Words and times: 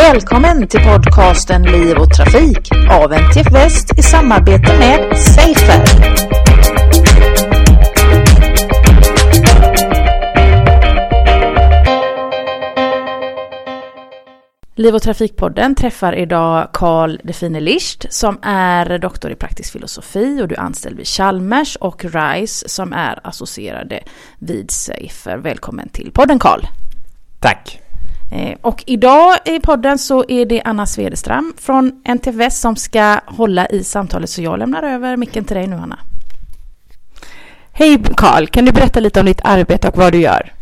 Välkommen 0.00 0.68
till 0.68 0.80
podcasten 0.80 1.62
Liv 1.62 1.96
och 1.96 2.10
Trafik 2.10 2.72
av 2.90 3.12
NTF 3.12 3.52
Väst 3.52 3.98
i 3.98 4.02
samarbete 4.02 4.78
med 4.78 5.18
Safer. 5.18 5.80
Liv 14.74 14.94
och 14.94 15.02
Trafikpodden 15.02 15.74
träffar 15.74 16.12
idag 16.12 16.68
Carl 16.72 17.20
Define 17.24 17.60
Licht 17.60 18.06
som 18.10 18.38
är 18.42 18.98
doktor 18.98 19.30
i 19.30 19.34
praktisk 19.34 19.72
filosofi 19.72 20.42
och 20.42 20.48
du 20.48 20.54
är 20.54 20.60
anställd 20.60 20.96
vid 20.96 21.06
Chalmers 21.06 21.76
och 21.76 22.04
RISE 22.04 22.68
som 22.68 22.92
är 22.92 23.20
associerade 23.24 24.00
vid 24.38 24.70
Safer. 24.70 25.36
Välkommen 25.36 25.88
till 25.88 26.10
podden 26.12 26.38
Carl. 26.38 26.66
Tack. 27.40 27.80
Eh, 28.30 28.56
och 28.62 28.84
idag 28.86 29.36
i 29.44 29.60
podden 29.60 29.98
så 29.98 30.24
är 30.28 30.46
det 30.46 30.62
Anna 30.64 30.86
Svedestram 30.86 31.54
från 31.58 32.02
NTFS 32.04 32.60
som 32.60 32.76
ska 32.76 33.20
hålla 33.26 33.66
i 33.66 33.84
samtalet 33.84 34.30
så 34.30 34.42
jag 34.42 34.58
lämnar 34.58 34.82
över 34.82 35.16
micken 35.16 35.44
till 35.44 35.56
dig 35.56 35.66
nu 35.66 35.76
Anna. 35.76 35.98
Hej 37.72 38.02
Karl, 38.16 38.46
kan 38.46 38.64
du 38.64 38.72
berätta 38.72 39.00
lite 39.00 39.20
om 39.20 39.26
ditt 39.26 39.40
arbete 39.44 39.88
och 39.88 39.96
vad 39.96 40.12
du 40.12 40.20
gör? 40.20 40.52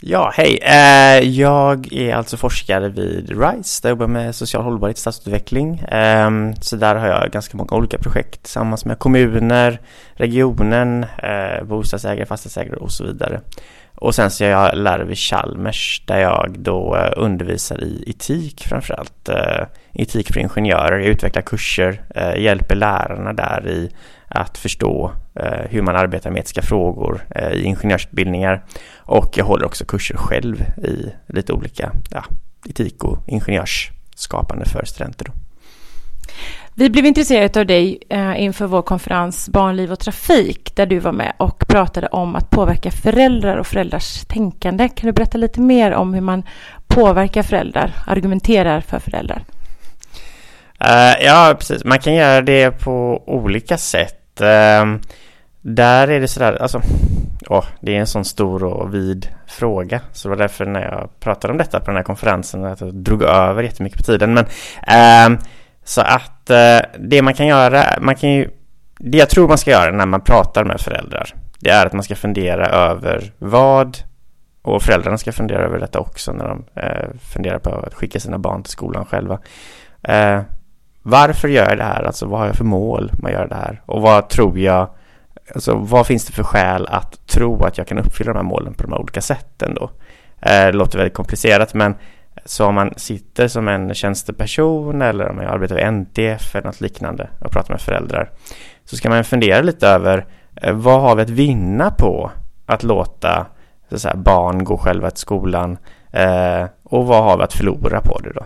Ja, 0.00 0.32
hej. 0.34 0.58
Eh, 0.62 1.28
jag 1.28 1.92
är 1.92 2.14
alltså 2.14 2.36
forskare 2.36 2.88
vid 2.88 3.28
RISE 3.28 3.82
där 3.82 3.88
jag 3.88 3.90
jobbar 3.90 4.06
med 4.06 4.34
social 4.34 4.62
hållbarhet 4.62 4.96
och 4.96 5.00
stadsutveckling. 5.00 5.84
Ehm, 5.88 6.54
så 6.60 6.76
där 6.76 6.94
har 6.94 7.08
jag 7.08 7.30
ganska 7.30 7.56
många 7.56 7.76
olika 7.76 7.98
projekt 7.98 8.42
tillsammans 8.42 8.84
med 8.84 8.98
kommuner, 8.98 9.80
regionen, 10.14 11.04
eh, 11.04 11.64
bostadsägare, 11.64 12.26
fastighetsägare 12.26 12.76
och 12.76 12.92
så 12.92 13.04
vidare. 13.04 13.40
Och 13.96 14.14
sen 14.14 14.30
så 14.30 14.44
är 14.44 14.48
jag 14.48 14.76
lärare 14.76 15.04
vid 15.04 15.18
Chalmers 15.18 16.02
där 16.06 16.18
jag 16.18 16.54
då 16.58 16.96
eh, 16.96 17.12
undervisar 17.16 17.84
i 17.84 18.04
etik 18.06 18.64
framförallt. 18.68 19.28
Eh, 19.28 19.66
etik 19.92 20.32
för 20.32 20.40
ingenjörer. 20.40 20.98
Jag 20.98 21.08
utvecklar 21.08 21.42
kurser, 21.42 22.02
eh, 22.14 22.42
hjälper 22.42 22.74
lärarna 22.74 23.32
där 23.32 23.68
i 23.68 23.90
att 24.28 24.58
förstå 24.58 25.12
hur 25.70 25.82
man 25.82 25.96
arbetar 25.96 26.30
med 26.30 26.40
etiska 26.40 26.62
frågor 26.62 27.26
i 27.52 27.62
ingenjörsutbildningar. 27.62 28.64
Och 28.96 29.38
jag 29.38 29.44
håller 29.44 29.66
också 29.66 29.84
kurser 29.84 30.16
själv 30.16 30.62
i 30.78 31.12
lite 31.26 31.52
olika 31.52 31.92
ja, 32.10 32.24
etik 32.68 33.04
och 33.04 33.18
ingenjörsskapande 33.26 34.64
för 34.64 34.84
studenter. 34.84 35.24
Då. 35.24 35.32
Vi 36.78 36.90
blev 36.90 37.06
intresserade 37.06 37.60
av 37.60 37.66
dig 37.66 38.02
eh, 38.08 38.42
inför 38.42 38.66
vår 38.66 38.82
konferens 38.82 39.48
Barnliv 39.48 39.92
och 39.92 39.98
trafik 39.98 40.76
där 40.76 40.86
du 40.86 40.98
var 40.98 41.12
med 41.12 41.32
och 41.36 41.68
pratade 41.68 42.06
om 42.06 42.36
att 42.36 42.50
påverka 42.50 42.90
föräldrar 42.90 43.56
och 43.56 43.66
föräldrars 43.66 44.24
tänkande. 44.24 44.88
Kan 44.88 45.06
du 45.06 45.12
berätta 45.12 45.38
lite 45.38 45.60
mer 45.60 45.92
om 45.92 46.14
hur 46.14 46.20
man 46.20 46.42
påverkar 46.86 47.42
föräldrar, 47.42 47.92
argumenterar 48.06 48.80
för 48.80 48.98
föräldrar? 48.98 49.44
Uh, 50.84 51.24
ja, 51.24 51.54
precis. 51.58 51.84
Man 51.84 51.98
kan 51.98 52.14
göra 52.14 52.40
det 52.40 52.70
på 52.70 53.22
olika 53.26 53.78
sätt. 53.78 54.40
Uh, 54.40 54.96
där 55.60 56.08
är 56.08 56.20
det 56.20 56.28
sådär, 56.28 56.62
alltså, 56.62 56.80
oh, 57.48 57.64
det 57.80 57.96
är 57.96 58.00
en 58.00 58.06
sån 58.06 58.24
stor 58.24 58.64
och 58.64 58.94
vid 58.94 59.28
fråga. 59.46 60.00
Så 60.12 60.28
det 60.28 60.34
var 60.34 60.42
därför 60.42 60.66
när 60.66 60.82
jag 60.82 61.20
pratade 61.20 61.52
om 61.52 61.58
detta 61.58 61.80
på 61.80 61.86
den 61.86 61.96
här 61.96 62.04
konferensen 62.04 62.64
att 62.64 62.80
jag 62.80 62.94
drog 62.94 63.22
över 63.22 63.62
jättemycket 63.62 63.98
på 63.98 64.04
tiden. 64.04 64.34
Men 64.34 64.44
uh, 65.32 65.40
så 65.84 66.00
att 66.00 66.35
eh, 66.50 66.80
det 66.98 67.22
man 67.22 67.34
kan 67.34 67.46
göra, 67.46 67.84
man 68.00 68.14
kan 68.14 68.30
ju, 68.30 68.50
det 68.98 69.18
jag 69.18 69.30
tror 69.30 69.48
man 69.48 69.58
ska 69.58 69.70
göra 69.70 69.92
när 69.92 70.06
man 70.06 70.20
pratar 70.20 70.64
med 70.64 70.80
föräldrar, 70.80 71.34
det 71.60 71.70
är 71.70 71.86
att 71.86 71.92
man 71.92 72.02
ska 72.02 72.14
fundera 72.16 72.66
över 72.66 73.32
vad, 73.38 73.98
och 74.62 74.82
föräldrarna 74.82 75.18
ska 75.18 75.32
fundera 75.32 75.64
över 75.64 75.78
detta 75.78 75.98
också 75.98 76.32
när 76.32 76.48
de 76.48 76.64
eh, 76.74 77.08
funderar 77.32 77.58
på 77.58 77.70
att 77.70 77.94
skicka 77.94 78.20
sina 78.20 78.38
barn 78.38 78.62
till 78.62 78.72
skolan 78.72 79.04
själva. 79.04 79.38
Eh, 80.02 80.40
varför 81.02 81.48
gör 81.48 81.68
jag 81.68 81.78
det 81.78 81.84
här? 81.84 82.02
Alltså 82.02 82.26
vad 82.26 82.40
har 82.40 82.46
jag 82.46 82.56
för 82.56 82.64
mål 82.64 83.10
med 83.12 83.28
att 83.28 83.32
göra 83.32 83.46
det 83.46 83.54
här? 83.54 83.82
Och 83.86 84.02
vad 84.02 84.28
tror 84.28 84.58
jag, 84.58 84.88
alltså 85.54 85.74
vad 85.74 86.06
finns 86.06 86.26
det 86.26 86.32
för 86.32 86.42
skäl 86.42 86.86
att 86.90 87.26
tro 87.26 87.64
att 87.64 87.78
jag 87.78 87.86
kan 87.86 87.98
uppfylla 87.98 88.32
de 88.32 88.36
här 88.36 88.44
målen 88.44 88.74
på 88.74 88.82
de 88.82 88.92
här 88.92 89.00
olika 89.00 89.20
sätten 89.20 89.74
då? 89.74 89.90
Eh, 90.40 90.66
det 90.66 90.72
låter 90.72 90.98
väldigt 90.98 91.14
komplicerat 91.14 91.74
men 91.74 91.94
så 92.44 92.66
om 92.66 92.74
man 92.74 92.94
sitter 92.96 93.48
som 93.48 93.68
en 93.68 93.94
tjänsteperson 93.94 95.02
eller 95.02 95.28
om 95.28 95.36
man 95.36 95.46
arbetar 95.46 95.74
vid 95.74 95.84
NTF 95.84 96.54
eller 96.54 96.66
något 96.66 96.80
liknande 96.80 97.28
och 97.40 97.52
pratar 97.52 97.74
med 97.74 97.80
föräldrar 97.80 98.30
så 98.84 98.96
ska 98.96 99.08
man 99.08 99.24
fundera 99.24 99.62
lite 99.62 99.88
över 99.88 100.26
eh, 100.62 100.74
vad 100.74 101.00
har 101.00 101.16
vi 101.16 101.22
att 101.22 101.30
vinna 101.30 101.90
på 101.90 102.30
att 102.66 102.82
låta 102.82 103.46
så 103.90 103.98
säga, 103.98 104.16
barn 104.16 104.64
gå 104.64 104.78
själva 104.78 105.10
till 105.10 105.20
skolan 105.20 105.78
eh, 106.12 106.64
och 106.82 107.06
vad 107.06 107.24
har 107.24 107.36
vi 107.36 107.42
att 107.42 107.52
förlora 107.52 108.00
på 108.00 108.18
det 108.18 108.32
då? 108.32 108.44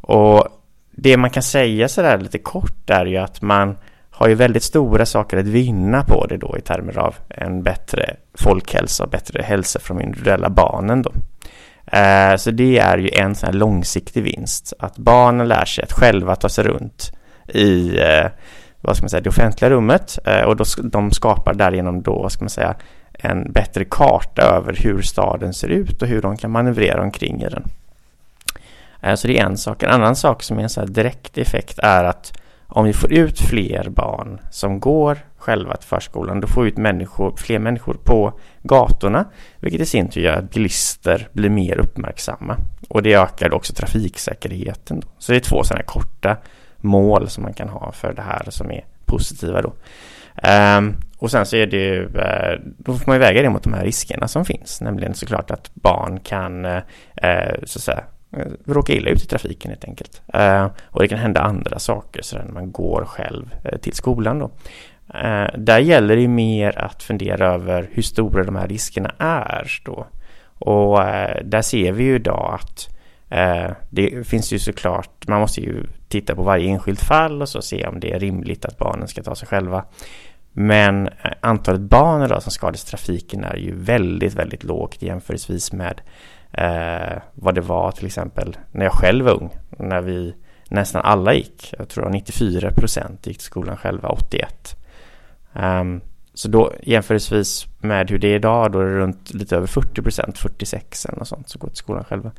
Och 0.00 0.48
det 0.90 1.16
man 1.16 1.30
kan 1.30 1.42
säga 1.42 1.88
sådär 1.88 2.18
lite 2.18 2.38
kort 2.38 2.90
är 2.90 3.06
ju 3.06 3.16
att 3.16 3.42
man 3.42 3.76
har 4.10 4.28
ju 4.28 4.34
väldigt 4.34 4.62
stora 4.62 5.06
saker 5.06 5.36
att 5.36 5.46
vinna 5.46 6.04
på 6.04 6.26
det 6.26 6.36
då 6.36 6.58
i 6.58 6.60
termer 6.60 6.98
av 6.98 7.14
en 7.28 7.62
bättre 7.62 8.16
folkhälsa 8.34 9.04
och 9.04 9.10
bättre 9.10 9.42
hälsa 9.42 9.80
för 9.80 9.94
de 9.94 10.02
individuella 10.02 10.50
barnen 10.50 11.02
då. 11.02 11.12
Eh, 11.90 12.36
så 12.36 12.50
det 12.50 12.78
är 12.78 12.98
ju 12.98 13.10
en 13.12 13.34
sån 13.34 13.46
här 13.46 13.54
långsiktig 13.54 14.22
vinst. 14.22 14.72
Att 14.78 14.98
barnen 14.98 15.48
lär 15.48 15.64
sig 15.64 15.84
att 15.84 15.92
själva 15.92 16.36
ta 16.36 16.48
sig 16.48 16.64
runt 16.64 17.12
i 17.48 17.98
eh, 17.98 18.26
vad 18.80 18.96
ska 18.96 19.02
man 19.02 19.10
säga, 19.10 19.20
det 19.20 19.28
offentliga 19.28 19.70
rummet 19.70 20.18
eh, 20.24 20.42
och 20.42 20.56
då, 20.56 20.64
de 20.82 21.10
skapar 21.10 21.54
därigenom 21.54 22.02
då, 22.02 22.22
vad 22.22 22.32
ska 22.32 22.44
man 22.44 22.50
säga, 22.50 22.74
en 23.12 23.52
bättre 23.52 23.84
karta 23.84 24.42
över 24.42 24.76
hur 24.82 25.02
staden 25.02 25.54
ser 25.54 25.68
ut 25.68 26.02
och 26.02 26.08
hur 26.08 26.22
de 26.22 26.36
kan 26.36 26.50
manövrera 26.50 27.02
omkring 27.02 27.42
i 27.42 27.48
den. 27.48 27.64
Eh, 29.02 29.14
så 29.14 29.26
det 29.28 29.38
är 29.38 29.44
en 29.44 29.58
sak. 29.58 29.82
En 29.82 29.90
annan 29.90 30.16
sak 30.16 30.42
som 30.42 30.58
är 30.58 30.62
en 30.62 30.68
sån 30.68 30.84
här 30.84 30.88
direkt 30.88 31.38
effekt 31.38 31.78
är 31.78 32.04
att 32.04 32.40
om 32.70 32.84
vi 32.84 32.92
får 32.92 33.12
ut 33.12 33.40
fler 33.40 33.88
barn 33.88 34.40
som 34.50 34.80
går 34.80 35.18
själva 35.38 35.76
till 35.76 35.88
förskolan, 35.88 36.40
då 36.40 36.46
får 36.46 36.62
vi 36.62 36.68
ut 36.68 36.76
människor, 36.76 37.36
fler 37.36 37.58
människor 37.58 37.94
på 37.94 38.32
gatorna, 38.62 39.24
vilket 39.60 39.80
i 39.80 39.86
sin 39.86 40.08
tur 40.08 40.20
gör 40.20 40.36
att 40.36 40.50
bilister 40.50 41.28
blir 41.32 41.50
mer 41.50 41.78
uppmärksamma. 41.78 42.56
Och 42.88 43.02
det 43.02 43.14
ökar 43.14 43.54
också 43.54 43.72
trafiksäkerheten. 43.72 45.00
Då. 45.00 45.08
Så 45.18 45.32
det 45.32 45.38
är 45.38 45.40
två 45.40 45.64
sådana 45.64 45.84
korta 45.84 46.36
mål 46.76 47.28
som 47.28 47.42
man 47.42 47.54
kan 47.54 47.68
ha 47.68 47.92
för 47.92 48.12
det 48.12 48.22
här 48.22 48.46
som 48.48 48.70
är 48.70 48.84
positiva 49.04 49.62
då. 49.62 49.72
Um, 50.78 50.96
och 51.18 51.30
sen 51.30 51.46
så 51.46 51.56
är 51.56 51.66
det 51.66 51.76
ju, 51.76 52.04
eh, 52.04 52.60
då 52.78 52.94
får 52.94 53.06
man 53.06 53.16
ju 53.16 53.20
väga 53.20 53.42
det 53.42 53.50
mot 53.50 53.62
de 53.62 53.72
här 53.72 53.84
riskerna 53.84 54.28
som 54.28 54.44
finns, 54.44 54.80
nämligen 54.80 55.14
såklart 55.14 55.50
att 55.50 55.70
barn 55.74 56.20
kan 56.20 56.64
uh, 56.64 56.80
så 57.64 57.78
att 57.78 57.82
säga 57.82 58.04
Eh, 58.36 58.46
råka 58.66 58.92
illa 58.92 59.10
ut 59.10 59.22
i 59.22 59.26
trafiken 59.26 59.70
helt 59.70 59.84
enkelt. 59.84 60.22
Eh, 60.34 60.66
och 60.84 61.00
det 61.00 61.08
kan 61.08 61.18
hända 61.18 61.40
andra 61.40 61.78
saker 61.78 62.22
sådär 62.22 62.44
när 62.44 62.52
man 62.52 62.72
går 62.72 63.04
själv 63.04 63.54
eh, 63.64 63.78
till 63.78 63.92
skolan 63.92 64.38
då. 64.38 64.50
Där 65.56 65.78
gäller 65.78 66.16
det 66.16 66.28
mer 66.28 66.78
att 66.78 67.02
fundera 67.02 67.54
över 67.54 67.88
hur 67.92 68.02
stora 68.02 68.44
de 68.44 68.56
här 68.56 68.68
riskerna 68.68 69.14
är 69.18 69.80
då. 69.84 70.06
Och 70.58 70.98
där 71.44 71.62
ser 71.62 71.92
vi 71.92 72.04
ju 72.04 72.14
idag 72.14 72.58
att 72.60 72.96
det 73.90 74.26
finns 74.26 74.52
ju 74.52 74.58
såklart, 74.58 75.28
man 75.28 75.40
måste 75.40 75.60
ju 75.60 75.86
titta 76.08 76.34
på 76.34 76.42
varje 76.42 76.70
enskilt 76.70 77.00
fall 77.00 77.42
och 77.42 77.48
så 77.48 77.62
se 77.62 77.86
om 77.86 78.00
det 78.00 78.12
är 78.12 78.18
rimligt 78.18 78.64
att 78.64 78.78
barnen 78.78 79.08
ska 79.08 79.22
ta 79.22 79.34
sig 79.34 79.48
själva. 79.48 79.84
Men 80.52 81.08
antalet 81.40 81.80
barn 81.80 82.22
idag 82.22 82.42
som 82.42 82.52
skadas 82.52 82.84
i 82.84 82.86
trafiken 82.86 83.44
är 83.44 83.56
ju 83.56 83.74
väldigt, 83.74 84.34
väldigt 84.34 84.64
lågt 84.64 85.02
jämförelsevis 85.02 85.72
med 85.72 86.00
eh, 86.52 87.22
vad 87.34 87.54
det 87.54 87.60
var 87.60 87.92
till 87.92 88.06
exempel 88.06 88.56
när 88.72 88.84
jag 88.84 88.92
själv 88.92 89.24
var 89.24 89.32
ung. 89.32 89.50
När 89.78 90.00
vi 90.00 90.34
nästan 90.70 91.02
alla 91.02 91.34
gick. 91.34 91.74
Jag 91.78 91.88
tror 91.88 92.10
94 92.10 92.72
procent 92.72 93.26
gick 93.26 93.38
till 93.38 93.46
skolan 93.46 93.76
själva, 93.76 94.08
81. 94.08 94.76
Um, 95.52 95.62
ehm, 95.62 96.00
så 96.34 96.48
då 96.48 96.72
jämförelsevis 96.82 97.66
med 97.78 98.10
hur 98.10 98.18
det 98.18 98.28
är 98.28 98.34
idag, 98.34 98.72
då 98.72 98.80
är 98.80 98.84
det 98.84 98.98
runt 98.98 99.34
lite 99.34 99.56
över 99.56 99.66
40 99.66 100.02
procent, 100.02 100.38
46 100.38 101.06
eller 101.06 101.18
något 101.18 101.28
sånt, 101.28 101.48
som 101.48 101.58
går 101.58 101.68
till 101.68 101.76
skolan 101.76 102.04
själva. 102.04 102.30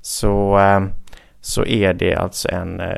Så, 0.00 0.58
um, 0.58 0.92
så 1.40 1.64
är 1.64 1.94
det 1.94 2.14
alltså 2.14 2.48
en 2.48 2.80
uh, 2.80 2.96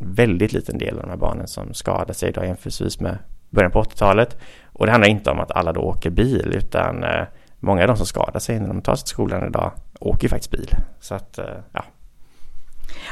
väldigt 0.00 0.52
liten 0.52 0.78
del 0.78 0.94
av 0.94 1.02
de 1.02 1.10
här 1.10 1.16
barnen 1.16 1.48
som 1.48 1.74
skadar 1.74 2.14
sig 2.14 2.28
idag 2.28 2.46
jämförelsevis 2.46 3.00
med 3.00 3.18
början 3.50 3.70
på 3.70 3.82
80-talet. 3.82 4.36
Och 4.72 4.86
det 4.86 4.92
handlar 4.92 5.08
inte 5.08 5.30
om 5.30 5.40
att 5.40 5.50
alla 5.50 5.72
då 5.72 5.80
åker 5.80 6.10
bil, 6.10 6.52
utan 6.54 7.04
uh, 7.04 7.24
många 7.62 7.82
av 7.82 7.88
de 7.88 7.96
som 7.96 8.06
skadar 8.06 8.40
sig 8.40 8.60
när 8.60 8.68
de 8.68 8.82
tar 8.82 8.94
sig 8.94 9.04
till 9.04 9.12
skolan 9.12 9.46
idag 9.46 9.72
åker 10.00 10.22
ju 10.22 10.28
faktiskt 10.28 10.50
bil. 10.50 10.70
Så 11.00 11.14
att, 11.14 11.38
eh, 11.38 11.44
ja. 11.72 11.84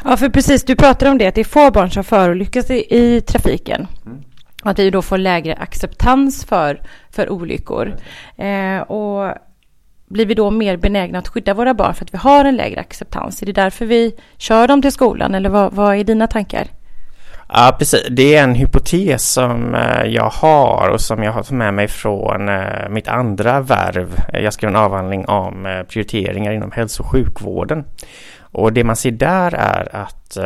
Ja, 0.04 0.16
för 0.16 0.28
precis, 0.28 0.64
du 0.64 0.76
pratade 0.76 1.10
om 1.10 1.18
det, 1.18 1.26
att 1.26 1.34
det 1.34 1.40
är 1.40 1.44
få 1.44 1.70
barn 1.70 1.90
som 1.90 2.04
förolyckas 2.04 2.70
i, 2.70 2.96
i 2.96 3.20
trafiken. 3.20 3.86
Mm. 4.06 4.22
Och 4.62 4.70
att 4.70 4.78
vi 4.78 4.90
då 4.90 5.02
får 5.02 5.18
lägre 5.18 5.54
acceptans 5.54 6.44
för, 6.44 6.82
för 7.10 7.30
olyckor. 7.30 7.96
Eh, 8.36 8.80
och 8.80 9.34
blir 10.06 10.26
vi 10.26 10.34
då 10.34 10.50
mer 10.50 10.76
benägna 10.76 11.18
att 11.18 11.28
skydda 11.28 11.54
våra 11.54 11.74
barn 11.74 11.94
för 11.94 12.04
att 12.04 12.14
vi 12.14 12.18
har 12.18 12.44
en 12.44 12.56
lägre 12.56 12.80
acceptans? 12.80 13.42
Är 13.42 13.46
det 13.46 13.52
därför 13.52 13.86
vi 13.86 14.14
kör 14.36 14.68
dem 14.68 14.82
till 14.82 14.92
skolan 14.92 15.34
eller 15.34 15.50
vad, 15.50 15.72
vad 15.72 15.96
är 15.96 16.04
dina 16.04 16.26
tankar? 16.26 16.68
Ja, 17.52 17.76
precis. 17.78 18.06
Det 18.10 18.36
är 18.36 18.42
en 18.42 18.54
hypotes 18.54 19.32
som 19.32 19.74
eh, 19.74 20.04
jag 20.04 20.30
har 20.30 20.88
och 20.88 21.00
som 21.00 21.22
jag 21.22 21.32
har 21.32 21.42
tagit 21.42 21.58
med 21.58 21.74
mig 21.74 21.88
från 21.88 22.48
eh, 22.48 22.88
mitt 22.88 23.08
andra 23.08 23.60
värv. 23.60 24.20
Jag 24.32 24.52
skrev 24.52 24.70
en 24.70 24.76
avhandling 24.76 25.26
om 25.26 25.66
eh, 25.66 25.82
prioriteringar 25.82 26.52
inom 26.52 26.70
hälso 26.70 27.02
och 27.02 27.10
sjukvården. 27.10 27.84
Och 28.40 28.72
det 28.72 28.84
man 28.84 28.96
ser 28.96 29.10
där 29.10 29.54
är 29.54 29.96
att 29.96 30.38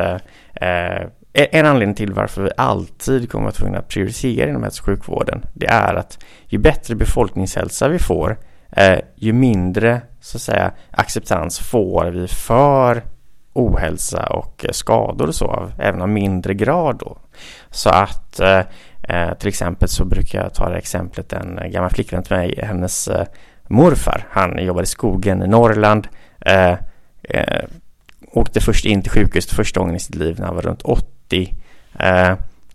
en 1.33 1.67
anledning 1.67 1.95
till 1.95 2.13
varför 2.13 2.43
vi 2.43 2.51
alltid 2.57 3.31
kommer 3.31 3.49
att 3.49 3.55
vara 3.55 3.61
tvungna 3.61 3.79
att 3.79 3.89
prioritera 3.89 4.49
inom 4.49 4.63
hälso 4.63 4.83
och 4.83 4.87
sjukvården, 4.87 5.45
det 5.55 5.67
är 5.67 5.95
att 5.95 6.19
ju 6.47 6.59
bättre 6.59 6.95
befolkningshälsa 6.95 7.89
vi 7.89 7.99
får, 7.99 8.39
ju 9.17 9.33
mindre 9.33 10.01
så 10.21 10.37
att 10.37 10.43
säga 10.43 10.73
acceptans 10.91 11.59
får 11.59 12.05
vi 12.05 12.29
för 12.29 13.03
ohälsa 13.55 14.27
och 14.27 14.65
eh, 14.65 14.71
skador 14.73 15.29
och 15.29 15.35
så, 15.35 15.71
även 15.79 16.03
av 16.03 16.09
mindre 16.09 16.55
grad 16.55 16.97
då. 16.97 17.19
Så 17.71 17.91
att 17.91 18.41
eh, 18.41 18.61
eh, 19.03 19.35
till 19.35 19.49
exempel 19.49 19.89
så 19.89 20.05
brukar 20.05 20.43
jag 20.43 20.55
ta 20.55 20.69
det 20.69 20.77
exemplet 20.77 21.33
en 21.33 21.61
gammal 21.71 21.91
flickvän 21.91 22.23
till 22.23 22.37
mig, 22.37 22.61
hennes 22.63 23.09
eh, 23.09 23.27
morfar, 23.69 24.27
han 24.31 24.65
jobbade 24.65 24.85
i 24.85 24.87
skogen 24.87 25.43
i 25.43 25.47
Norrland, 25.47 26.09
eh, 26.41 26.77
eh 27.23 27.65
åkte 28.33 28.61
först 28.61 28.85
in 28.85 29.03
till 29.03 29.11
sjukhus 29.11 29.47
första 29.47 29.81
gången 29.81 29.97
i 29.97 30.01
sitt 30.01 30.15
liv 30.15 30.37
när 30.39 30.47
han 30.47 30.55
var 30.55 30.63
runt 30.63 30.83
80 30.83 31.55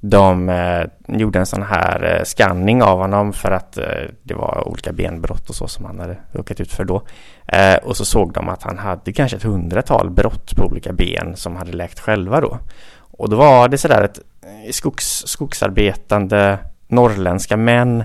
de 0.02 0.50
eh, 0.50 0.84
gjorde 1.08 1.40
en 1.40 1.46
sån 1.46 1.64
här 1.64 2.16
eh, 2.18 2.24
scanning 2.24 2.84
av 2.84 3.00
honom 3.00 3.34
för 3.34 3.52
att 3.52 3.78
eh, 3.78 3.84
det 4.24 4.34
var 4.34 4.68
olika 4.68 4.94
benbrott 4.94 5.50
och 5.50 5.56
så 5.56 5.68
som 5.68 5.86
han 5.86 6.00
hade 6.00 6.18
råkat 6.32 6.60
ut 6.60 6.72
för 6.72 6.84
då. 6.84 7.02
Eh, 7.48 7.76
och 7.76 7.98
så 7.98 8.06
såg 8.06 8.34
de 8.34 8.50
att 8.50 8.64
han 8.64 8.78
hade 8.78 9.14
kanske 9.14 9.38
ett 9.38 9.44
hundratal 9.44 10.10
brott 10.10 10.56
på 10.56 10.66
olika 10.66 10.94
ben 10.94 11.36
som 11.36 11.56
hade 11.56 11.72
läkt 11.72 12.00
själva 12.00 12.42
då. 12.42 12.58
Och 13.00 13.30
då 13.30 13.38
var 13.38 13.70
det 13.70 13.78
sådär 13.78 14.04
ett 14.04 14.20
eh, 14.42 14.72
skogs, 14.72 15.24
skogsarbetande 15.28 16.58
norrländska 16.88 17.58
män 17.58 18.04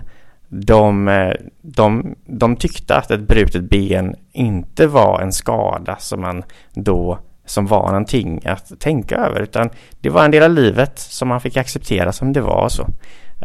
de, 0.48 1.08
eh, 1.08 1.34
de, 1.62 2.14
de 2.26 2.56
tyckte 2.56 2.96
att 2.96 3.10
ett 3.10 3.28
brutet 3.28 3.62
ben 3.62 4.14
inte 4.32 4.86
var 4.86 5.20
en 5.20 5.32
skada 5.32 5.96
som 5.96 6.20
man 6.20 6.42
då 6.74 7.18
som 7.44 7.66
var 7.66 7.86
någonting 7.86 8.46
att 8.46 8.80
tänka 8.80 9.16
över 9.16 9.40
utan 9.40 9.70
det 10.00 10.10
var 10.10 10.24
en 10.24 10.30
del 10.30 10.42
av 10.42 10.50
livet 10.50 10.98
som 10.98 11.28
man 11.28 11.40
fick 11.40 11.56
acceptera 11.56 12.12
som 12.12 12.32
det 12.32 12.40
var 12.40 12.68
så. 12.68 12.88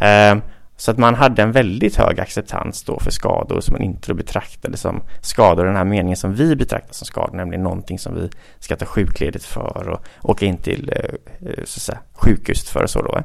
Ehm, 0.01 0.42
så 0.80 0.92
att 0.92 0.98
man 0.98 1.16
hade 1.16 1.42
en 1.42 1.51
väldigt 1.51 1.96
hög 1.96 2.19
acceptans 2.19 2.84
då 2.84 3.00
för 3.00 3.12
skador 3.12 3.62
som 3.62 3.74
man 3.74 3.81
inte 3.81 4.13
betraktade 4.13 4.78
som 4.78 5.01
skador 5.22 5.66
i 5.66 5.68
den 5.68 5.78
här 5.78 5.86
meningen 5.86 6.18
som 6.18 6.34
vi 6.34 6.56
betraktar 6.56 6.94
som 6.94 7.06
skador, 7.06 7.38
nämligen 7.38 7.63
någonting 7.63 8.00
som 8.00 8.16
vi 8.16 8.30
ska 8.60 8.75
ta 8.75 8.86
sjukledigt 8.86 9.46
för 9.46 9.90
och 9.90 10.30
åka 10.30 10.46
in 10.46 10.57
till 10.57 10.92
eh, 10.96 11.50
eh, 11.50 11.63
så 11.63 11.78
att 11.78 11.81
säga, 11.81 12.00
sjukhuset 12.13 12.69
för 12.69 12.84
och 12.84 12.90
så 12.90 13.01
då. 13.01 13.19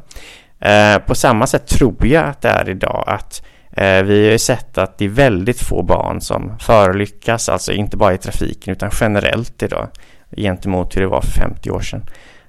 Ehm, 0.61 1.00
på 1.06 1.15
samma 1.15 1.47
sätt 1.47 1.67
tror 1.67 2.06
jag 2.06 2.25
att 2.25 2.41
det 2.41 2.49
är 2.49 2.69
idag 2.69 3.05
att 3.06 3.43
eh, 3.73 4.03
vi 4.03 4.25
har 4.25 4.32
ju 4.32 4.38
sett 4.38 4.79
att 4.79 4.99
det 4.99 5.05
är 5.05 5.09
väldigt 5.09 5.61
få 5.61 5.82
barn 5.82 6.21
som 6.21 6.59
förolyckas, 6.59 7.49
alltså 7.49 7.73
inte 7.73 7.97
bara 7.97 8.15
i 8.15 8.19
trafiken 8.19 8.73
utan 8.73 8.91
generellt 9.00 9.62
idag 9.62 9.88
gentemot 10.36 10.96
hur 10.96 11.00
det 11.00 11.06
var 11.06 11.20
för 11.20 11.40
50 11.40 11.70
år 11.70 11.81
sedan. 11.81 12.04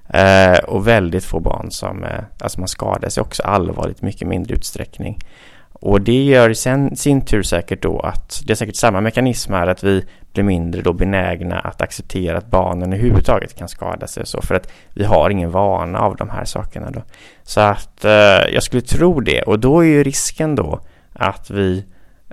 Eh, 0.08 0.58
och 0.58 0.88
väldigt 0.88 1.24
få 1.24 1.40
barn 1.40 1.70
som 1.70 2.04
eh, 2.04 2.20
alltså 2.40 2.60
man 2.60 2.68
skadar 2.68 3.08
sig 3.08 3.20
också 3.20 3.42
allvarligt 3.42 4.02
mycket 4.02 4.28
mindre 4.28 4.54
utsträckning. 4.54 5.18
Och 5.80 6.00
det 6.00 6.24
gör 6.24 6.50
i 6.50 6.54
sen, 6.54 6.96
sin 6.96 7.20
tur 7.20 7.42
säkert 7.42 7.82
då 7.82 8.00
att 8.00 8.42
det 8.46 8.52
är 8.52 8.54
säkert 8.54 8.76
samma 8.76 9.00
mekanism 9.00 9.52
här 9.52 9.66
att 9.66 9.84
vi 9.84 10.04
blir 10.32 10.44
mindre 10.44 10.82
då 10.82 10.92
benägna 10.92 11.58
att 11.58 11.82
acceptera 11.82 12.38
att 12.38 12.50
barnen 12.50 12.92
överhuvudtaget 12.92 13.54
kan 13.54 13.68
skada 13.68 14.06
sig 14.06 14.20
och 14.20 14.28
så 14.28 14.42
för 14.42 14.54
att 14.54 14.72
vi 14.94 15.04
har 15.04 15.30
ingen 15.30 15.50
vana 15.50 15.98
av 15.98 16.16
de 16.16 16.30
här 16.30 16.44
sakerna 16.44 16.90
då. 16.90 17.02
Så 17.42 17.60
att 17.60 18.04
eh, 18.04 18.10
jag 18.52 18.62
skulle 18.62 18.82
tro 18.82 19.20
det 19.20 19.42
och 19.42 19.58
då 19.58 19.80
är 19.80 19.86
ju 19.86 20.02
risken 20.02 20.54
då 20.54 20.80
att 21.12 21.50
vi 21.50 21.84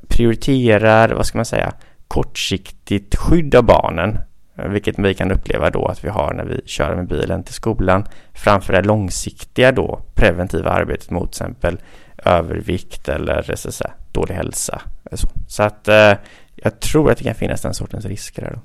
prioriterar, 0.08 1.10
vad 1.10 1.26
ska 1.26 1.38
man 1.38 1.46
säga, 1.46 1.74
kortsiktigt 2.08 3.16
skydd 3.16 3.56
av 3.56 3.64
barnen 3.64 4.20
Eh, 4.58 4.68
vilket 4.68 5.00
vi 5.00 5.14
kan 5.14 5.32
uppleva 5.32 5.70
då 5.70 5.86
att 5.86 6.04
vi 6.04 6.10
har 6.10 6.34
när 6.34 6.46
vi 6.46 6.62
kör 6.66 6.96
med 6.96 7.08
bilen 7.08 7.44
till 7.44 7.54
skolan 7.54 8.06
framför 8.34 8.74
det 8.74 8.82
långsiktiga 8.82 9.72
då 9.72 10.00
preventiva 10.14 10.70
arbetet 10.70 11.10
mot 11.10 11.32
till 11.32 11.42
exempel 11.42 11.78
övervikt 12.18 13.10
eller 13.10 13.50
eh, 13.50 13.56
så 13.56 13.72
säga, 13.72 13.92
dålig 14.12 14.36
hälsa. 14.36 14.82
Eh, 15.12 15.16
så, 15.18 15.28
så 15.48 15.64
att 15.64 15.88
eh, 15.88 16.14
jag 16.56 16.80
tror 16.80 17.12
att 17.12 17.18
det 17.18 17.24
kan 17.24 17.36
finnas 17.36 17.62
den 17.62 17.74
sortens 17.74 18.06
risker 18.06 18.42
där 18.42 18.52
då. 18.52 18.60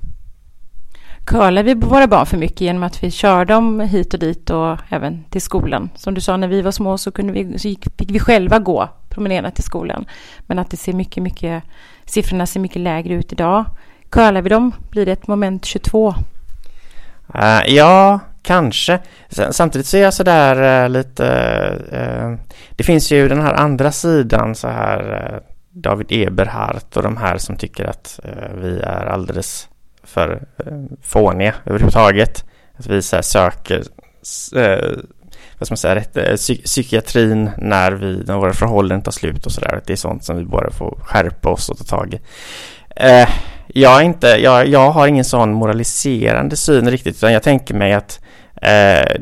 Curlar 1.25 1.63
vi 1.63 1.73
våra 1.73 2.07
barn 2.07 2.25
för 2.25 2.37
mycket 2.37 2.61
genom 2.61 2.83
att 2.83 3.03
vi 3.03 3.11
kör 3.11 3.45
dem 3.45 3.79
hit 3.79 4.13
och 4.13 4.19
dit 4.19 4.49
och 4.49 4.77
även 4.89 5.23
till 5.23 5.41
skolan? 5.41 5.89
Som 5.95 6.13
du 6.13 6.21
sa, 6.21 6.37
när 6.37 6.47
vi 6.47 6.61
var 6.61 6.71
små 6.71 6.97
så, 6.97 7.11
kunde 7.11 7.33
vi, 7.33 7.59
så 7.59 7.67
gick, 7.67 7.97
fick 7.97 8.11
vi 8.11 8.19
själva 8.19 8.59
gå 8.59 8.89
promenera 9.09 9.51
till 9.51 9.63
skolan. 9.63 10.05
Men 10.39 10.59
att 10.59 10.71
det 10.71 10.77
ser 10.77 10.93
mycket, 10.93 11.23
mycket, 11.23 11.63
siffrorna 12.05 12.45
ser 12.45 12.59
mycket 12.59 12.81
lägre 12.81 13.13
ut 13.13 13.31
idag. 13.31 13.65
Curlar 14.09 14.41
vi 14.41 14.49
dem 14.49 14.71
blir 14.89 15.05
det 15.05 15.11
ett 15.11 15.27
moment 15.27 15.65
22. 15.65 16.15
Uh, 17.35 17.59
eh, 17.59 17.75
ja, 17.75 18.19
kanske. 18.41 18.99
Samtidigt 19.51 19.87
så 19.87 19.97
är 19.97 20.01
jag 20.01 20.13
sådär 20.13 20.55
uh, 20.55 20.83
eh, 20.83 20.89
lite... 20.89 21.25
Uh, 21.93 22.55
det 22.71 22.83
finns 22.83 23.11
ju 23.11 23.27
den 23.27 23.41
här 23.41 23.53
andra 23.53 23.91
sidan 23.91 24.55
så 24.55 24.67
här 24.67 25.41
David 25.69 26.07
Eberhardt 26.09 26.97
och 26.97 27.03
de 27.03 27.17
här 27.17 27.37
som 27.37 27.55
tycker 27.55 27.85
att 27.85 28.19
vi 28.61 28.79
är 28.79 29.05
alldeles 29.05 29.67
för 30.03 30.43
fåniga 31.01 31.55
överhuvudtaget. 31.65 32.45
Att 32.77 32.87
vi 32.87 33.01
så 33.01 33.21
söker 33.21 33.83
vad 35.57 35.67
ska 35.67 35.71
man 35.71 35.77
säga, 35.77 35.95
rätt, 35.95 36.37
psyk 36.37 36.63
psykiatrin 36.63 37.49
när, 37.57 37.91
vi, 37.91 38.23
när 38.27 38.37
våra 38.37 38.53
förhållanden 38.53 39.01
tar 39.01 39.11
slut 39.11 39.45
och 39.45 39.51
sådär. 39.51 39.81
Det 39.85 39.93
är 39.93 39.97
sånt 39.97 40.23
som 40.23 40.37
vi 40.37 40.45
bara 40.45 40.71
får 40.71 40.99
skärpa 41.03 41.49
oss 41.49 41.69
och 41.69 41.77
ta 41.77 41.83
tag 41.83 42.13
i. 42.13 42.19
Jag, 43.73 44.03
inte, 44.03 44.27
jag, 44.27 44.67
jag 44.67 44.91
har 44.91 45.07
ingen 45.07 45.25
sån 45.25 45.53
moraliserande 45.53 46.55
syn 46.55 46.91
riktigt 46.91 47.15
utan 47.15 47.33
jag 47.33 47.43
tänker 47.43 47.73
mig 47.73 47.93
att 47.93 48.19
eh, 48.61 49.21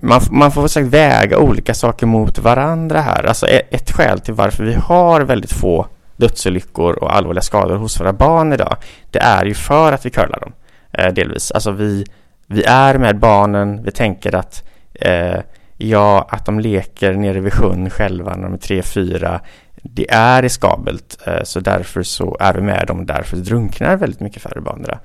man, 0.00 0.20
man 0.30 0.52
får 0.52 0.68
säkert 0.68 0.90
väga 0.90 1.38
olika 1.38 1.74
saker 1.74 2.06
mot 2.06 2.38
varandra 2.38 3.00
här. 3.00 3.24
Alltså 3.24 3.46
ett, 3.46 3.74
ett 3.74 3.90
skäl 3.90 4.20
till 4.20 4.34
varför 4.34 4.64
vi 4.64 4.74
har 4.74 5.20
väldigt 5.20 5.52
få 5.52 5.86
dödsolyckor 6.16 6.94
och 6.94 7.16
allvarliga 7.16 7.42
skador 7.42 7.76
hos 7.76 8.00
våra 8.00 8.12
barn 8.12 8.52
idag 8.52 8.76
det 9.10 9.18
är 9.18 9.44
ju 9.44 9.54
för 9.54 9.92
att 9.92 10.06
vi 10.06 10.10
curlar 10.10 10.40
dem 10.40 10.52
eh, 10.92 11.12
delvis. 11.12 11.50
Alltså 11.50 11.70
vi, 11.70 12.04
vi 12.46 12.64
är 12.64 12.98
med 12.98 13.18
barnen, 13.18 13.82
vi 13.82 13.90
tänker 13.90 14.34
att 14.34 14.68
eh, 14.94 15.38
ja, 15.76 16.28
att 16.30 16.46
de 16.46 16.60
leker 16.60 17.12
nere 17.12 17.40
vid 17.40 17.52
sjön 17.52 17.90
själva 17.90 18.34
när 18.36 18.42
de 18.42 18.54
är 18.54 18.58
tre, 18.58 18.82
fyra 18.82 19.40
det 19.84 20.10
är 20.10 20.42
riskabelt 20.42 21.18
eh, 21.26 21.42
så 21.42 21.60
därför 21.60 22.02
så 22.02 22.36
är 22.40 22.54
vi 22.54 22.60
med 22.60 22.86
dem 22.86 23.06
därför 23.06 23.36
drunknar 23.36 23.96
väldigt 23.96 24.20
mycket 24.20 24.42
färre 24.42 24.60
barn 24.60 24.84
um, 24.84 24.98